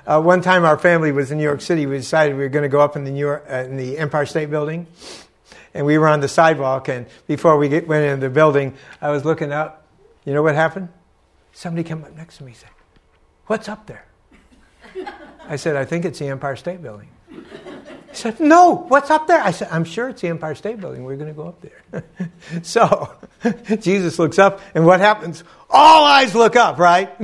Uh, 0.05 0.21
one 0.21 0.43
time, 0.43 0.63
our 0.63 0.77
family 0.77 1.11
was 1.11 1.31
in 1.31 1.39
New 1.39 1.43
York 1.43 1.61
City. 1.61 1.87
We 1.87 1.97
decided 1.97 2.35
we 2.37 2.43
were 2.43 2.49
going 2.49 2.61
to 2.61 2.69
go 2.69 2.81
up 2.81 2.95
in 2.95 3.03
the, 3.03 3.11
York, 3.11 3.47
uh, 3.49 3.55
in 3.55 3.77
the 3.77 3.97
Empire 3.97 4.27
State 4.27 4.51
Building 4.51 4.85
and 5.75 5.85
we 5.85 5.97
were 5.99 6.07
on 6.07 6.21
the 6.21 6.27
sidewalk. 6.27 6.87
And 6.87 7.05
before 7.27 7.57
we 7.57 7.69
get, 7.69 7.87
went 7.87 8.05
into 8.05 8.27
the 8.27 8.33
building, 8.33 8.73
I 9.01 9.11
was 9.11 9.25
looking 9.25 9.51
up. 9.51 9.85
You 10.23 10.33
know 10.33 10.41
what 10.41 10.55
happened? 10.55 10.89
Somebody 11.51 11.83
came 11.83 12.03
up 12.03 12.15
next 12.15 12.37
to 12.37 12.43
me 12.43 12.51
and 12.51 12.57
said, 12.57 12.69
What's 13.45 13.69
up 13.69 13.85
there? 13.85 14.05
I 15.47 15.57
said, 15.57 15.75
I 15.75 15.85
think 15.85 16.05
it's 16.05 16.17
the 16.17 16.29
Empire 16.29 16.55
State 16.55 16.81
Building. 16.81 17.09
He 17.29 17.41
said, 18.13 18.39
No, 18.39 18.85
what's 18.87 19.11
up 19.11 19.27
there? 19.27 19.41
I 19.41 19.51
said, 19.51 19.67
I'm 19.69 19.83
sure 19.83 20.09
it's 20.09 20.21
the 20.21 20.29
Empire 20.29 20.55
State 20.55 20.79
Building. 20.79 21.03
We're 21.03 21.17
going 21.17 21.33
to 21.33 21.35
go 21.35 21.49
up 21.49 21.61
there. 21.61 22.05
so 22.63 23.13
Jesus 23.79 24.17
looks 24.17 24.39
up, 24.39 24.61
and 24.73 24.85
what 24.85 24.99
happens? 25.01 25.43
All 25.69 26.05
eyes 26.05 26.33
look 26.33 26.55
up, 26.55 26.79
right? 26.79 27.19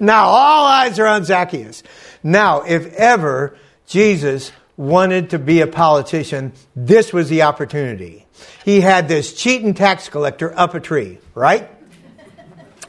now 0.00 0.24
all 0.24 0.66
eyes 0.66 0.98
are 0.98 1.06
on 1.06 1.24
Zacchaeus. 1.24 1.82
Now, 2.22 2.62
if 2.62 2.92
ever 2.94 3.56
Jesus 3.86 4.52
wanted 4.76 5.30
to 5.30 5.38
be 5.38 5.60
a 5.60 5.66
politician, 5.66 6.52
this 6.74 7.12
was 7.12 7.28
the 7.28 7.42
opportunity. 7.42 8.26
He 8.64 8.80
had 8.80 9.08
this 9.08 9.34
cheating 9.34 9.74
tax 9.74 10.08
collector 10.08 10.56
up 10.58 10.74
a 10.74 10.80
tree, 10.80 11.18
right? 11.34 11.68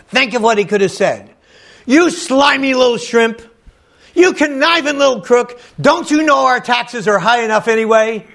Think 0.07 0.33
of 0.33 0.41
what 0.41 0.57
he 0.57 0.65
could 0.65 0.81
have 0.81 0.91
said. 0.91 1.33
You 1.85 2.09
slimy 2.09 2.73
little 2.73 2.97
shrimp. 2.97 3.41
You 4.15 4.33
conniving 4.33 4.97
little 4.97 5.21
crook. 5.21 5.59
Don't 5.81 6.09
you 6.09 6.23
know 6.23 6.45
our 6.45 6.59
taxes 6.59 7.07
are 7.07 7.17
high 7.19 7.43
enough 7.43 7.67
anyway? 7.67 8.27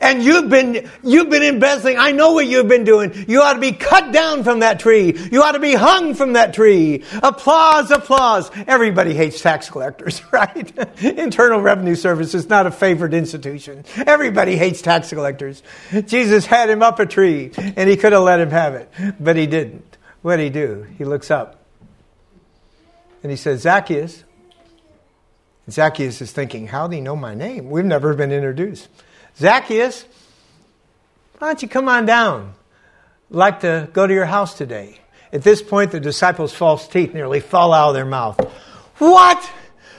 And 0.00 0.22
you've 0.22 0.48
been, 0.48 0.88
you've 1.02 1.30
been 1.30 1.42
embezzling. 1.42 1.96
I 1.98 2.12
know 2.12 2.32
what 2.32 2.46
you've 2.46 2.68
been 2.68 2.84
doing. 2.84 3.24
You 3.28 3.42
ought 3.42 3.54
to 3.54 3.60
be 3.60 3.72
cut 3.72 4.12
down 4.12 4.44
from 4.44 4.60
that 4.60 4.80
tree. 4.80 5.16
You 5.30 5.42
ought 5.42 5.52
to 5.52 5.58
be 5.58 5.74
hung 5.74 6.14
from 6.14 6.34
that 6.34 6.54
tree. 6.54 7.04
Applause, 7.22 7.90
applause. 7.90 8.50
Everybody 8.66 9.14
hates 9.14 9.40
tax 9.40 9.70
collectors, 9.70 10.22
right? 10.32 10.72
Internal 11.02 11.60
Revenue 11.60 11.94
Service 11.94 12.34
is 12.34 12.48
not 12.48 12.66
a 12.66 12.70
favored 12.70 13.14
institution. 13.14 13.84
Everybody 13.96 14.56
hates 14.56 14.82
tax 14.82 15.10
collectors. 15.10 15.62
Jesus 16.06 16.46
had 16.46 16.70
him 16.70 16.82
up 16.82 16.98
a 16.98 17.06
tree 17.06 17.52
and 17.56 17.88
he 17.88 17.96
could 17.96 18.12
have 18.12 18.22
let 18.22 18.40
him 18.40 18.50
have 18.50 18.74
it, 18.74 18.90
but 19.18 19.36
he 19.36 19.46
didn't. 19.46 19.96
what 20.22 20.36
did 20.36 20.44
he 20.44 20.50
do? 20.50 20.86
He 20.98 21.04
looks 21.04 21.30
up 21.30 21.58
and 23.22 23.30
he 23.30 23.36
says, 23.36 23.62
Zacchaeus. 23.62 24.24
Zacchaeus 25.70 26.22
is 26.22 26.32
thinking, 26.32 26.66
How 26.66 26.86
do 26.86 26.94
he 26.94 27.00
know 27.00 27.16
my 27.16 27.34
name? 27.34 27.70
We've 27.70 27.84
never 27.84 28.14
been 28.14 28.32
introduced. 28.32 28.88
Zacchaeus, 29.38 30.04
why 31.38 31.48
don't 31.48 31.62
you 31.62 31.68
come 31.68 31.88
on 31.88 32.06
down? 32.06 32.54
I'd 33.30 33.36
like 33.36 33.60
to 33.60 33.88
go 33.92 34.06
to 34.06 34.12
your 34.12 34.26
house 34.26 34.54
today. 34.54 34.98
At 35.32 35.42
this 35.42 35.62
point, 35.62 35.92
the 35.92 36.00
disciples' 36.00 36.52
false 36.52 36.88
teeth 36.88 37.14
nearly 37.14 37.40
fall 37.40 37.72
out 37.72 37.90
of 37.90 37.94
their 37.94 38.04
mouth. 38.04 38.40
What? 38.98 39.50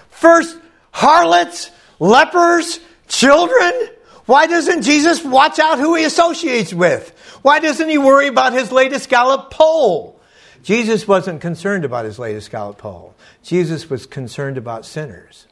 First, 0.09 0.57
harlots, 0.91 1.71
lepers, 1.99 2.79
children? 3.07 3.89
Why 4.25 4.47
doesn't 4.47 4.81
Jesus 4.81 5.23
watch 5.23 5.57
out 5.59 5.79
who 5.79 5.95
he 5.95 6.03
associates 6.03 6.73
with? 6.73 7.09
Why 7.41 7.59
doesn't 7.59 7.89
he 7.89 7.97
worry 7.97 8.27
about 8.27 8.53
his 8.53 8.71
latest 8.71 9.09
Gallup 9.09 9.51
poll? 9.51 10.19
Jesus 10.61 11.07
wasn't 11.07 11.41
concerned 11.41 11.85
about 11.85 12.05
his 12.05 12.19
latest 12.19 12.51
Gallup 12.51 12.77
poll. 12.77 13.15
Jesus 13.43 13.89
was 13.89 14.05
concerned 14.05 14.57
about 14.57 14.85
sinners. 14.85 15.47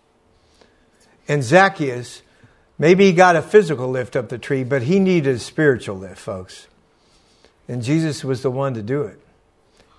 And 1.27 1.43
Zacchaeus, 1.43 2.21
maybe 2.77 3.05
he 3.05 3.13
got 3.13 3.35
a 3.35 3.41
physical 3.41 3.89
lift 3.89 4.15
up 4.15 4.29
the 4.29 4.37
tree, 4.37 4.63
but 4.63 4.83
he 4.83 4.99
needed 4.99 5.35
a 5.35 5.39
spiritual 5.39 5.97
lift, 5.97 6.19
folks. 6.19 6.67
And 7.67 7.83
Jesus 7.83 8.23
was 8.23 8.41
the 8.41 8.51
one 8.51 8.73
to 8.75 8.81
do 8.81 9.03
it. 9.03 9.19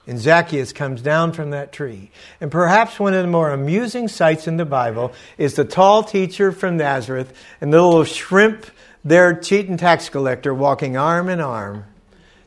And 0.07 0.19
Zacchaeus 0.19 0.73
comes 0.73 1.03
down 1.03 1.33
from 1.33 1.51
that 1.51 1.71
tree. 1.71 2.11
And 2.41 2.51
perhaps 2.51 2.99
one 2.99 3.13
of 3.13 3.23
the 3.23 3.31
more 3.31 3.51
amusing 3.51 4.09
sights 4.09 4.49
in 4.49 4.57
the 4.57 4.65
Bible 4.65 5.13
is 5.37 5.55
the 5.55 5.67
tall 5.67 6.03
teacher 6.03 6.51
from 6.51 6.79
Nazareth 6.79 7.35
and 7.61 7.71
the 7.73 7.83
little 7.83 8.05
shrimp 8.05 8.65
there, 9.05 9.35
cheating 9.35 9.77
tax 9.77 10.09
collector, 10.09 10.55
walking 10.55 10.97
arm 10.97 11.29
in 11.29 11.41
arm 11.41 11.85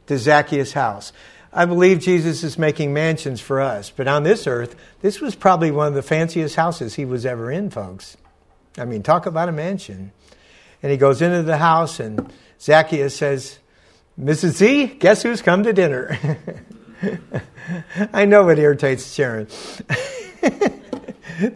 to 0.07 0.17
Zacchaeus' 0.17 0.73
house. 0.73 1.13
I 1.53 1.65
believe 1.65 1.99
Jesus 1.99 2.43
is 2.43 2.57
making 2.57 2.93
mansions 2.93 3.41
for 3.41 3.61
us, 3.61 3.91
but 3.91 4.07
on 4.07 4.23
this 4.23 4.47
earth, 4.47 4.75
this 5.01 5.19
was 5.21 5.35
probably 5.35 5.69
one 5.69 5.87
of 5.87 5.93
the 5.93 6.01
fanciest 6.01 6.55
houses 6.55 6.95
he 6.95 7.05
was 7.05 7.25
ever 7.25 7.51
in, 7.51 7.69
folks. 7.69 8.17
I 8.77 8.85
mean, 8.85 9.03
talk 9.03 9.25
about 9.25 9.49
a 9.49 9.51
mansion. 9.51 10.13
And 10.83 10.91
he 10.91 10.97
goes 10.97 11.21
into 11.21 11.43
the 11.43 11.57
house, 11.57 11.99
and 11.99 12.31
Zacchaeus 12.59 13.15
says, 13.15 13.59
Mrs. 14.19 14.49
Z, 14.51 14.85
guess 14.99 15.23
who's 15.23 15.41
come 15.41 15.63
to 15.63 15.73
dinner? 15.73 16.17
I 18.13 18.25
know 18.25 18.49
it 18.49 18.59
irritates 18.59 19.13
Sharon. 19.13 19.45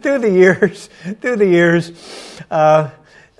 through 0.00 0.18
the 0.18 0.30
years, 0.30 0.88
through 1.20 1.36
the 1.36 1.46
years, 1.46 1.92
uh, 2.50 2.90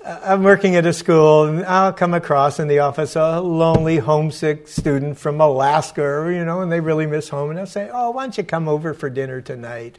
Uh, 0.07 0.19
I'm 0.23 0.43
working 0.43 0.77
at 0.77 0.85
a 0.85 0.93
school, 0.93 1.43
and 1.43 1.65
I'll 1.65 1.91
come 1.91 2.13
across 2.13 2.61
in 2.61 2.69
the 2.69 2.79
office 2.79 3.17
a 3.17 3.41
lonely, 3.41 3.97
homesick 3.97 4.69
student 4.69 5.17
from 5.17 5.41
Alaska, 5.41 6.29
you 6.31 6.45
know, 6.45 6.61
and 6.61 6.71
they 6.71 6.79
really 6.79 7.05
miss 7.05 7.27
home. 7.27 7.49
And 7.49 7.59
I'll 7.59 7.65
say, 7.65 7.89
"Oh, 7.91 8.11
why 8.11 8.23
don't 8.23 8.37
you 8.37 8.45
come 8.45 8.69
over 8.69 8.93
for 8.93 9.09
dinner 9.09 9.41
tonight?" 9.41 9.97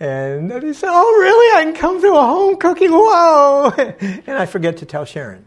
And 0.00 0.50
they 0.50 0.72
say, 0.72 0.88
"Oh, 0.90 1.20
really? 1.20 1.56
I 1.56 1.64
can 1.66 1.74
come 1.80 2.00
to 2.00 2.08
a 2.14 2.20
home 2.20 2.56
cooking? 2.56 2.90
Whoa!" 2.90 3.72
And 4.26 4.36
I 4.36 4.46
forget 4.46 4.78
to 4.78 4.86
tell 4.86 5.04
Sharon. 5.04 5.44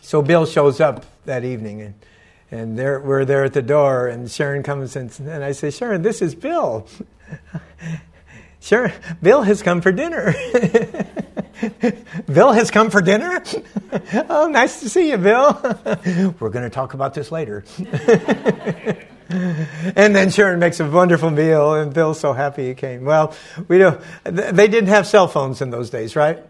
so 0.00 0.22
Bill 0.22 0.46
shows 0.46 0.80
up 0.80 1.04
that 1.26 1.44
evening, 1.44 1.82
and 1.82 1.94
and 2.50 2.78
there, 2.78 3.00
we're 3.00 3.26
there 3.26 3.44
at 3.44 3.52
the 3.52 3.62
door, 3.62 4.06
and 4.06 4.30
Sharon 4.30 4.62
comes 4.62 4.96
in, 4.96 5.10
and 5.26 5.44
I 5.44 5.52
say, 5.52 5.70
Sharon, 5.70 6.02
this 6.02 6.22
is 6.22 6.34
Bill. 6.34 6.86
Sharon, 8.60 8.92
Bill 9.20 9.42
has 9.42 9.62
come 9.62 9.82
for 9.82 9.92
dinner. 9.92 10.34
Bill 12.32 12.52
has 12.52 12.70
come 12.70 12.90
for 12.90 13.00
dinner? 13.02 13.42
oh, 14.28 14.48
nice 14.48 14.80
to 14.80 14.88
see 14.88 15.10
you, 15.10 15.18
Bill. 15.18 15.60
we're 16.40 16.50
going 16.50 16.64
to 16.64 16.70
talk 16.70 16.94
about 16.94 17.14
this 17.14 17.30
later. 17.30 17.64
and 19.28 20.14
then 20.14 20.30
Sharon 20.30 20.58
makes 20.58 20.80
a 20.80 20.88
wonderful 20.88 21.30
meal, 21.30 21.74
and 21.74 21.92
Bill's 21.92 22.20
so 22.20 22.32
happy 22.32 22.68
he 22.68 22.74
came. 22.74 23.04
Well, 23.04 23.34
we 23.68 23.78
don't, 23.78 24.00
they 24.24 24.68
didn't 24.68 24.88
have 24.88 25.06
cell 25.06 25.28
phones 25.28 25.60
in 25.60 25.70
those 25.70 25.90
days, 25.90 26.16
right? 26.16 26.42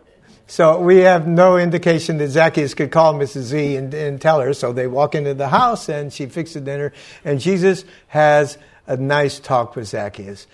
So 0.47 0.79
we 0.79 0.99
have 0.99 1.27
no 1.27 1.57
indication 1.57 2.19
that 2.19 2.29
Zacchaeus 2.29 2.75
could 2.75 2.91
call 2.91 3.15
Mrs. 3.15 3.43
Z 3.43 3.77
and, 3.77 3.95
and 3.95 4.21
tell 4.21 4.41
her. 4.41 4.53
So 4.53 4.73
they 4.73 4.87
walk 4.87 5.15
into 5.15 5.33
the 5.33 5.49
house 5.49 5.89
and 5.89 6.13
she 6.13 6.27
fixes 6.27 6.63
dinner. 6.63 6.93
And 7.25 7.41
Jesus 7.41 7.85
has 8.09 8.59
a 8.87 8.97
nice 8.97 9.41
talk 9.41 9.75
with 9.75 9.89
Zacchaeus. 9.89 10.47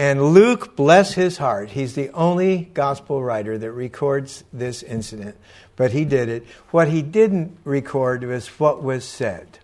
And 0.00 0.32
Luke, 0.32 0.76
bless 0.76 1.12
his 1.12 1.36
heart, 1.36 1.72
he's 1.72 1.94
the 1.94 2.08
only 2.12 2.70
gospel 2.72 3.22
writer 3.22 3.58
that 3.58 3.70
records 3.70 4.44
this 4.50 4.82
incident. 4.82 5.36
But 5.76 5.92
he 5.92 6.06
did 6.06 6.30
it. 6.30 6.46
What 6.70 6.88
he 6.88 7.02
didn't 7.02 7.58
record 7.64 8.24
was 8.24 8.48
what 8.58 8.82
was 8.82 9.04
said. 9.04 9.58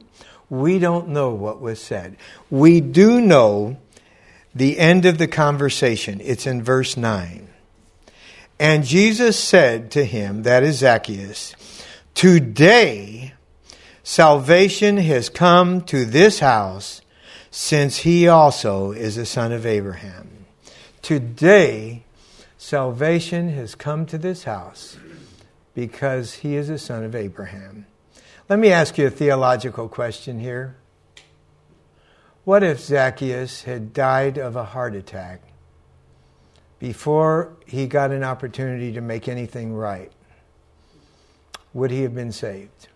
We 0.50 0.78
don't 0.78 1.08
know 1.08 1.30
what 1.30 1.62
was 1.62 1.80
said. 1.80 2.18
We 2.50 2.82
do 2.82 3.18
know 3.18 3.78
the 4.54 4.78
end 4.78 5.06
of 5.06 5.16
the 5.16 5.26
conversation. 5.26 6.20
It's 6.22 6.46
in 6.46 6.62
verse 6.62 6.98
9. 6.98 7.48
And 8.58 8.84
Jesus 8.84 9.42
said 9.42 9.90
to 9.92 10.04
him, 10.04 10.42
that 10.42 10.62
is 10.62 10.80
Zacchaeus, 10.80 11.56
Today 12.14 13.32
salvation 14.02 14.98
has 14.98 15.30
come 15.30 15.80
to 15.84 16.04
this 16.04 16.40
house, 16.40 17.00
since 17.58 17.96
he 17.96 18.28
also 18.28 18.92
is 18.92 19.16
a 19.16 19.24
son 19.24 19.50
of 19.50 19.64
Abraham. 19.64 20.44
Today 21.00 22.04
salvation 22.58 23.48
has 23.48 23.74
come 23.74 24.04
to 24.04 24.18
this 24.18 24.44
house 24.44 24.98
because 25.74 26.34
he 26.34 26.54
is 26.54 26.68
a 26.68 26.76
son 26.76 27.02
of 27.02 27.14
Abraham. 27.14 27.86
Let 28.50 28.58
me 28.58 28.68
ask 28.68 28.98
you 28.98 29.06
a 29.06 29.10
theological 29.10 29.88
question 29.88 30.38
here. 30.38 30.76
What 32.44 32.62
if 32.62 32.78
Zacchaeus 32.78 33.62
had 33.62 33.94
died 33.94 34.36
of 34.36 34.54
a 34.54 34.64
heart 34.64 34.94
attack 34.94 35.40
before 36.78 37.56
he 37.64 37.86
got 37.86 38.10
an 38.10 38.22
opportunity 38.22 38.92
to 38.92 39.00
make 39.00 39.28
anything 39.28 39.72
right, 39.72 40.12
would 41.72 41.90
he 41.90 42.02
have 42.02 42.14
been 42.14 42.32
saved? 42.32 42.88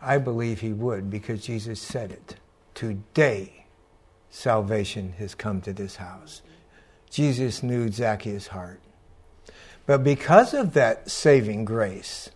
I 0.00 0.18
believe 0.18 0.60
he 0.60 0.72
would 0.72 1.10
because 1.10 1.44
Jesus 1.44 1.80
said 1.80 2.12
it. 2.12 2.36
Today, 2.74 3.64
salvation 4.30 5.14
has 5.18 5.34
come 5.34 5.60
to 5.62 5.72
this 5.72 5.96
house. 5.96 6.42
Jesus 7.10 7.62
knew 7.62 7.90
Zacchaeus' 7.90 8.48
heart. 8.48 8.80
But 9.86 10.04
because 10.04 10.54
of 10.54 10.74
that 10.74 11.10
saving 11.10 11.64
grace, 11.64 12.30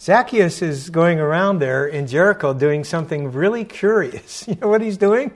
Zacchaeus 0.00 0.62
is 0.62 0.90
going 0.90 1.18
around 1.18 1.58
there 1.58 1.86
in 1.86 2.06
Jericho 2.06 2.54
doing 2.54 2.84
something 2.84 3.32
really 3.32 3.64
curious. 3.64 4.46
You 4.48 4.54
know 4.60 4.68
what 4.68 4.80
he's 4.80 4.96
doing? 4.96 5.32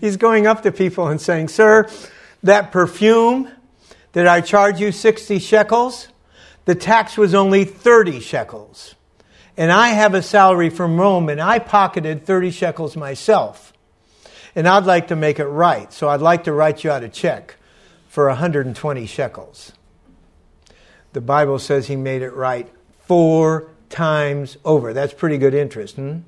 He's 0.00 0.16
going 0.16 0.46
up 0.46 0.62
to 0.62 0.72
people 0.72 1.08
and 1.08 1.20
saying, 1.20 1.48
Sir, 1.48 1.88
that 2.42 2.72
perfume 2.72 3.50
that 4.12 4.28
I 4.28 4.40
charge 4.40 4.80
you 4.80 4.92
60 4.92 5.38
shekels, 5.38 6.08
the 6.64 6.74
tax 6.74 7.16
was 7.16 7.34
only 7.34 7.64
30 7.64 8.20
shekels. 8.20 8.94
And 9.56 9.70
I 9.70 9.88
have 9.88 10.14
a 10.14 10.22
salary 10.22 10.70
from 10.70 10.98
Rome 10.98 11.28
and 11.28 11.40
I 11.40 11.58
pocketed 11.58 12.26
30 12.26 12.50
shekels 12.50 12.96
myself. 12.96 13.72
And 14.56 14.68
I'd 14.68 14.84
like 14.84 15.08
to 15.08 15.16
make 15.16 15.38
it 15.38 15.46
right. 15.46 15.92
So 15.92 16.08
I'd 16.08 16.20
like 16.20 16.44
to 16.44 16.52
write 16.52 16.84
you 16.84 16.90
out 16.90 17.02
a 17.02 17.08
check 17.08 17.56
for 18.08 18.28
120 18.28 19.06
shekels. 19.06 19.72
The 21.12 21.20
Bible 21.20 21.58
says 21.58 21.86
he 21.86 21.96
made 21.96 22.22
it 22.22 22.32
right 22.34 22.68
four 23.06 23.70
times 23.90 24.56
over. 24.64 24.92
That's 24.92 25.12
pretty 25.12 25.38
good 25.38 25.54
interest, 25.54 25.96
hmm? 25.96 26.18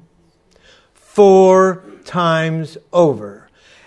Four 0.94 1.82
times 2.04 2.76
over 2.92 3.46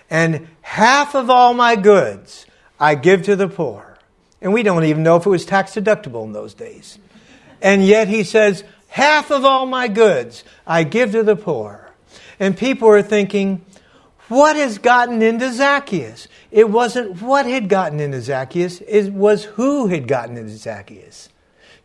and 0.10 0.48
half 0.62 1.16
of 1.16 1.30
all 1.30 1.54
my 1.54 1.76
goods 1.76 2.46
I 2.80 2.96
give 2.96 3.24
to 3.24 3.36
the 3.36 3.48
poor. 3.48 3.98
And 4.42 4.54
we 4.54 4.64
don't 4.64 4.86
even 4.86 5.04
know 5.04 5.18
if 5.18 5.26
it 5.26 5.30
was 5.30 5.46
tax 5.46 5.74
deductible 5.74 6.24
in 6.24 6.32
those 6.32 6.54
days. 6.54 6.98
And 7.62 7.86
yet 7.86 8.08
he 8.08 8.24
says, 8.24 8.64
half 8.90 9.32
of 9.32 9.46
all 9.46 9.66
my 9.66 9.88
goods 9.88 10.44
I 10.68 10.84
give 10.84 11.14
to 11.14 11.24
the 11.24 11.36
poor. 11.36 11.90
And 12.40 12.58
people 12.58 12.90
are 12.90 13.02
thinking, 13.02 13.66
what 14.28 14.56
has 14.56 14.78
gotten 14.78 15.22
into 15.22 15.52
Zacchaeus? 15.52 16.28
It 16.52 16.70
wasn't 16.70 17.22
what 17.22 17.46
had 17.46 17.68
gotten 17.68 18.00
into 18.00 18.22
Zacchaeus, 18.22 18.82
it 18.82 19.12
was 19.12 19.44
who 19.44 19.88
had 19.88 20.08
gotten 20.08 20.38
into 20.38 20.56
Zacchaeus. 20.56 21.30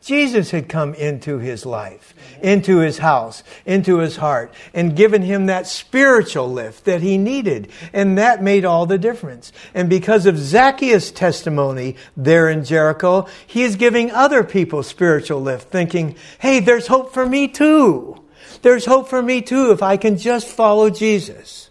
Jesus 0.05 0.51
had 0.51 0.69
come 0.69 0.93
into 0.93 1.39
his 1.39 1.65
life, 1.65 2.15
into 2.43 2.81
his 2.81 2.99
house, 2.99 3.43
into 3.65 4.01
his 4.01 4.17
heart, 4.17 4.53
and 4.75 4.95
given 4.95 5.23
him 5.23 5.47
that 5.47 5.67
spiritual 5.67 6.53
lift 6.53 6.85
that 6.85 7.01
he 7.01 7.17
needed. 7.17 7.71
And 7.95 8.19
that 8.19 8.43
made 8.43 8.67
all 8.67 8.85
the 8.85 8.99
difference. 8.99 9.51
And 9.73 9.89
because 9.89 10.27
of 10.27 10.37
Zacchaeus' 10.37 11.11
testimony 11.11 11.97
there 12.19 12.51
in 12.51 12.65
Jericho, 12.65 13.27
he 13.47 13.63
is 13.63 13.77
giving 13.77 14.11
other 14.11 14.45
people 14.45 14.83
spiritual 14.83 15.41
lift, 15.41 15.71
thinking, 15.71 16.17
hey, 16.39 16.61
there's 16.61 16.87
hope 16.87 17.15
for 17.15 17.25
me 17.25 17.49
too. 17.49 18.23
There's 18.61 18.85
hope 18.85 19.09
for 19.09 19.23
me 19.23 19.41
too 19.41 19.73
if 19.73 19.83
I 19.83 19.97
can 19.97 20.19
just 20.19 20.49
follow 20.49 20.91
Jesus. 20.91 21.71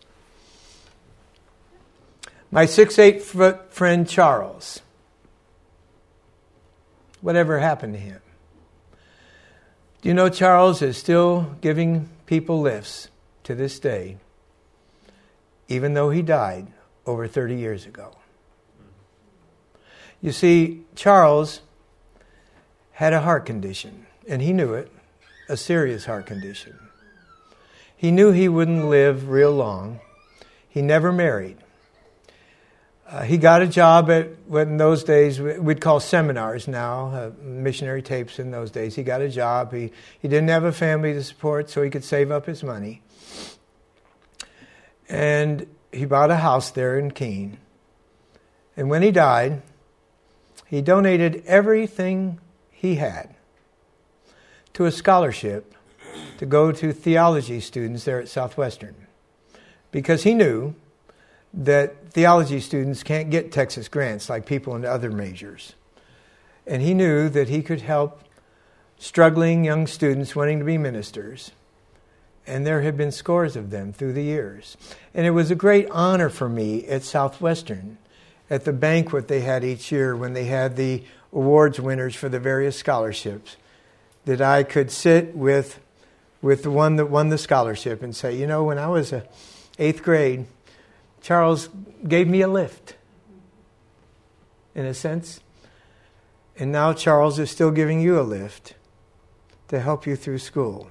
My 2.50 2.66
six 2.66 2.98
eight 2.98 3.22
foot 3.22 3.72
friend 3.72 4.10
Charles, 4.10 4.82
whatever 7.22 7.60
happened 7.60 7.94
to 7.94 8.00
him? 8.00 8.20
Do 10.04 10.10
you 10.10 10.14
know 10.16 10.28
Charles 10.28 10.82
is 10.82 10.98
still 10.98 11.56
giving 11.62 12.10
people 12.26 12.60
lifts 12.60 13.08
to 13.46 13.56
this 13.56 13.80
day, 13.80 14.18
even 15.70 15.94
though 15.94 16.10
he 16.10 16.22
died 16.22 16.68
over 17.06 17.26
30 17.26 17.56
years 17.56 17.86
ago. 17.86 18.14
You 20.22 20.34
see, 20.34 20.82
Charles 20.94 21.62
had 22.92 23.14
a 23.14 23.22
heart 23.22 23.46
condition, 23.46 24.06
and 24.28 24.42
he 24.42 24.52
knew 24.52 24.74
it, 24.74 24.92
a 25.48 25.56
serious 25.56 26.04
heart 26.04 26.26
condition. 26.26 26.78
He 27.96 28.12
knew 28.12 28.32
he 28.32 28.50
wouldn't 28.50 28.90
live 28.90 29.30
real 29.30 29.54
long. 29.54 30.02
He 30.68 30.82
never 30.82 31.14
married. 31.14 31.60
Uh, 33.08 33.24
he 33.24 33.38
got 33.38 33.62
a 33.62 33.68
job 33.68 34.10
at 34.10 34.30
what 34.48 34.68
in 34.68 34.78
those 34.78 35.04
days 35.04 35.40
we'd 35.40 35.82
call 35.82 36.00
seminars 36.00 36.68
now, 36.68 37.08
uh, 37.08 37.32
missionary 37.42 38.02
tapes 38.02 38.40
in 38.40 38.52
those 38.52 38.72
days. 38.72 38.96
He 38.96 39.04
got 39.04 39.22
a 39.22 39.30
job. 39.30 39.74
He, 39.74 39.92
he 40.20 40.28
didn't 40.28 40.48
have 40.48 40.64
a 40.64 40.72
family 40.72 41.14
to 41.14 41.24
support, 41.24 41.70
so 41.70 41.84
he 41.84 41.90
could 41.90 42.04
save 42.04 42.32
up 42.32 42.46
his 42.46 42.64
money. 42.64 43.02
And 45.10 45.68
he 45.92 46.06
bought 46.06 46.32
a 46.32 46.38
house 46.38 46.72
there 46.72 46.98
in 46.98 47.12
Keene. 47.12 47.58
And 48.76 48.90
when 48.90 49.02
he 49.02 49.12
died, 49.12 49.62
he 50.66 50.82
donated 50.82 51.44
everything 51.46 52.40
he 52.72 52.96
had 52.96 53.36
to 54.74 54.86
a 54.86 54.92
scholarship 54.92 55.76
to 56.38 56.46
go 56.46 56.72
to 56.72 56.92
theology 56.92 57.60
students 57.60 58.06
there 58.06 58.20
at 58.20 58.28
Southwestern 58.28 58.96
because 59.92 60.24
he 60.24 60.34
knew 60.34 60.74
that 61.54 62.10
theology 62.10 62.60
students 62.60 63.04
can't 63.04 63.30
get 63.30 63.52
Texas 63.52 63.88
grants 63.88 64.30
like 64.30 64.46
people 64.46 64.76
in 64.76 64.86
other 64.86 65.12
majors. 65.12 65.74
And 66.66 66.82
he 66.82 66.94
knew 66.94 67.30
that 67.30 67.50
he 67.50 67.62
could 67.62 67.82
help 67.82 68.22
struggling 68.98 69.64
young 69.64 69.86
students 69.86 70.36
wanting 70.36 70.60
to 70.60 70.66
be 70.66 70.78
ministers. 70.78 71.52
And 72.48 72.66
there 72.66 72.82
had 72.82 72.98
been 72.98 73.12
scores 73.12 73.56
of 73.56 73.70
them 73.70 73.94
through 73.94 74.14
the 74.14 74.24
years. 74.24 74.78
And 75.14 75.26
it 75.26 75.32
was 75.32 75.52
a 75.52 75.56
great 75.56 75.90
honor 75.92 76.30
for 76.30 76.50
me 76.50 76.86
at 76.88 77.04
Southwestern, 77.04 77.98
at 78.50 78.66
the 78.66 78.74
banquet 78.74 79.28
they 79.28 79.42
had 79.42 79.64
each 79.64 79.92
year 79.92 80.16
when 80.16 80.34
they 80.34 80.46
had 80.46 80.76
the 80.76 81.04
awards 81.32 81.80
winners 81.80 82.16
for 82.16 82.30
the 82.30 82.40
various 82.40 82.78
scholarships, 82.78 83.58
that 84.26 84.42
I 84.42 84.64
could 84.64 84.92
sit 84.92 85.36
with, 85.36 85.80
with 86.42 86.64
the 86.64 86.72
one 86.72 86.96
that 86.96 87.08
won 87.08 87.30
the 87.30 87.38
scholarship 87.38 88.02
and 88.02 88.16
say, 88.16 88.36
you 88.36 88.48
know, 88.48 88.64
when 88.64 88.78
I 88.78 88.88
was 88.88 89.12
a 89.12 89.26
eighth 89.80 90.04
grade, 90.04 90.46
Charles 91.24 91.70
gave 92.06 92.28
me 92.28 92.42
a 92.42 92.50
lift, 92.50 92.98
in 94.76 94.86
a 94.86 94.94
sense. 94.94 95.40
And 96.60 96.72
now 96.72 96.92
Charles 96.94 97.40
is 97.40 97.50
still 97.50 97.72
giving 97.72 98.02
you 98.02 98.20
a 98.20 98.22
lift 98.22 98.76
to 99.70 99.80
help 99.80 100.06
you 100.06 100.18
through 100.18 100.40
school. 100.40 100.90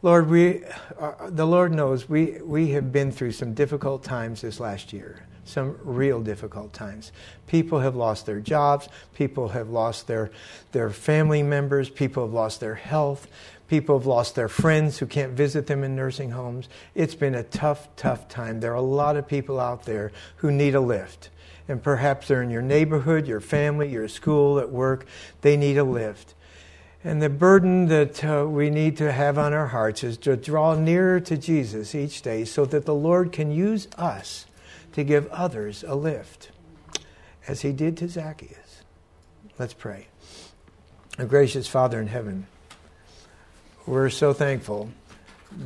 Lord, 0.00 0.30
we, 0.30 0.64
uh, 0.98 1.28
the 1.28 1.46
Lord 1.46 1.72
knows 1.72 2.08
we, 2.08 2.40
we 2.42 2.70
have 2.70 2.90
been 2.90 3.12
through 3.12 3.32
some 3.32 3.52
difficult 3.52 4.02
times 4.02 4.40
this 4.40 4.58
last 4.58 4.94
year, 4.94 5.26
some 5.44 5.78
real 5.84 6.20
difficult 6.22 6.72
times. 6.72 7.12
People 7.46 7.80
have 7.80 7.94
lost 7.94 8.24
their 8.24 8.40
jobs, 8.40 8.88
people 9.14 9.48
have 9.48 9.68
lost 9.68 10.06
their, 10.06 10.30
their 10.72 10.88
family 10.88 11.42
members, 11.42 11.90
people 11.90 12.24
have 12.24 12.32
lost 12.32 12.60
their 12.60 12.74
health, 12.74 13.28
People 13.72 13.98
have 13.98 14.06
lost 14.06 14.34
their 14.34 14.50
friends 14.50 14.98
who 14.98 15.06
can't 15.06 15.32
visit 15.32 15.66
them 15.66 15.82
in 15.82 15.96
nursing 15.96 16.32
homes. 16.32 16.68
It's 16.94 17.14
been 17.14 17.34
a 17.34 17.42
tough, 17.42 17.88
tough 17.96 18.28
time. 18.28 18.60
There 18.60 18.72
are 18.72 18.74
a 18.74 18.82
lot 18.82 19.16
of 19.16 19.26
people 19.26 19.58
out 19.58 19.86
there 19.86 20.12
who 20.36 20.50
need 20.50 20.74
a 20.74 20.80
lift. 20.82 21.30
And 21.66 21.82
perhaps 21.82 22.28
they're 22.28 22.42
in 22.42 22.50
your 22.50 22.60
neighborhood, 22.60 23.26
your 23.26 23.40
family, 23.40 23.88
your 23.88 24.08
school, 24.08 24.58
at 24.58 24.70
work. 24.70 25.06
They 25.40 25.56
need 25.56 25.78
a 25.78 25.84
lift. 25.84 26.34
And 27.02 27.22
the 27.22 27.30
burden 27.30 27.86
that 27.86 28.22
uh, 28.22 28.46
we 28.46 28.68
need 28.68 28.98
to 28.98 29.10
have 29.10 29.38
on 29.38 29.54
our 29.54 29.68
hearts 29.68 30.04
is 30.04 30.18
to 30.18 30.36
draw 30.36 30.74
nearer 30.74 31.18
to 31.20 31.38
Jesus 31.38 31.94
each 31.94 32.20
day 32.20 32.44
so 32.44 32.66
that 32.66 32.84
the 32.84 32.94
Lord 32.94 33.32
can 33.32 33.50
use 33.50 33.88
us 33.96 34.44
to 34.92 35.02
give 35.02 35.26
others 35.28 35.82
a 35.82 35.94
lift, 35.94 36.50
as 37.48 37.62
he 37.62 37.72
did 37.72 37.96
to 37.96 38.08
Zacchaeus. 38.08 38.82
Let's 39.58 39.72
pray. 39.72 40.08
Our 41.18 41.24
gracious 41.24 41.68
Father 41.68 41.98
in 42.02 42.08
heaven, 42.08 42.48
we're 43.86 44.10
so 44.10 44.32
thankful 44.32 44.90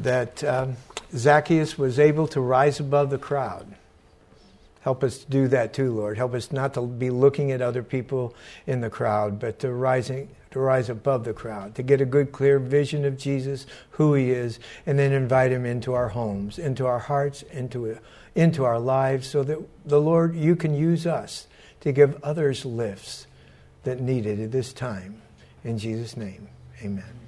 that 0.03 0.43
um, 0.45 0.77
Zacchaeus 1.15 1.79
was 1.79 1.99
able 1.99 2.27
to 2.29 2.41
rise 2.41 2.81
above 2.81 3.11
the 3.11 3.19
crowd. 3.19 3.75
Help 4.81 5.03
us 5.03 5.19
do 5.19 5.49
that 5.49 5.73
too, 5.73 5.93
Lord. 5.93 6.17
Help 6.17 6.35
us 6.35 6.53
not 6.53 6.75
to 6.75 6.83
be 6.83 7.11
looking 7.11 7.51
at 7.51 7.61
other 7.61 7.83
people 7.83 8.35
in 8.67 8.81
the 8.81 8.91
crowd, 8.91 9.41
but 9.41 9.59
to 9.61 9.73
rising 9.73 10.29
to 10.57 10.61
rise 10.61 10.89
above 10.89 11.25
the 11.25 11.35
crowd, 11.35 11.75
to 11.75 11.83
get 11.83 12.01
a 12.01 12.07
good, 12.07 12.33
clear 12.33 12.59
vision 12.59 13.05
of 13.05 13.19
Jesus, 13.19 13.67
who 13.91 14.15
He 14.15 14.31
is, 14.31 14.59
and 14.87 14.99
then 14.99 15.13
invite 15.13 15.53
Him 15.53 15.67
into 15.67 15.93
our 15.93 16.09
homes, 16.09 16.59
into 16.59 16.87
our 16.87 16.99
hearts, 16.99 17.43
into 17.43 17.99
into 18.35 18.65
our 18.65 18.79
lives, 18.79 19.27
so 19.27 19.43
that 19.43 19.59
the 19.85 20.01
Lord, 20.01 20.35
you 20.35 20.57
can 20.57 20.75
use 20.75 21.07
us 21.07 21.47
to 21.81 21.93
give 21.93 22.23
others 22.23 22.65
lifts 22.65 23.27
that 23.85 24.01
need 24.01 24.25
it 24.25 24.39
at 24.39 24.51
this 24.51 24.73
time. 24.73 25.21
In 25.63 25.79
Jesus' 25.79 26.17
name, 26.17 26.49
Amen. 26.83 27.26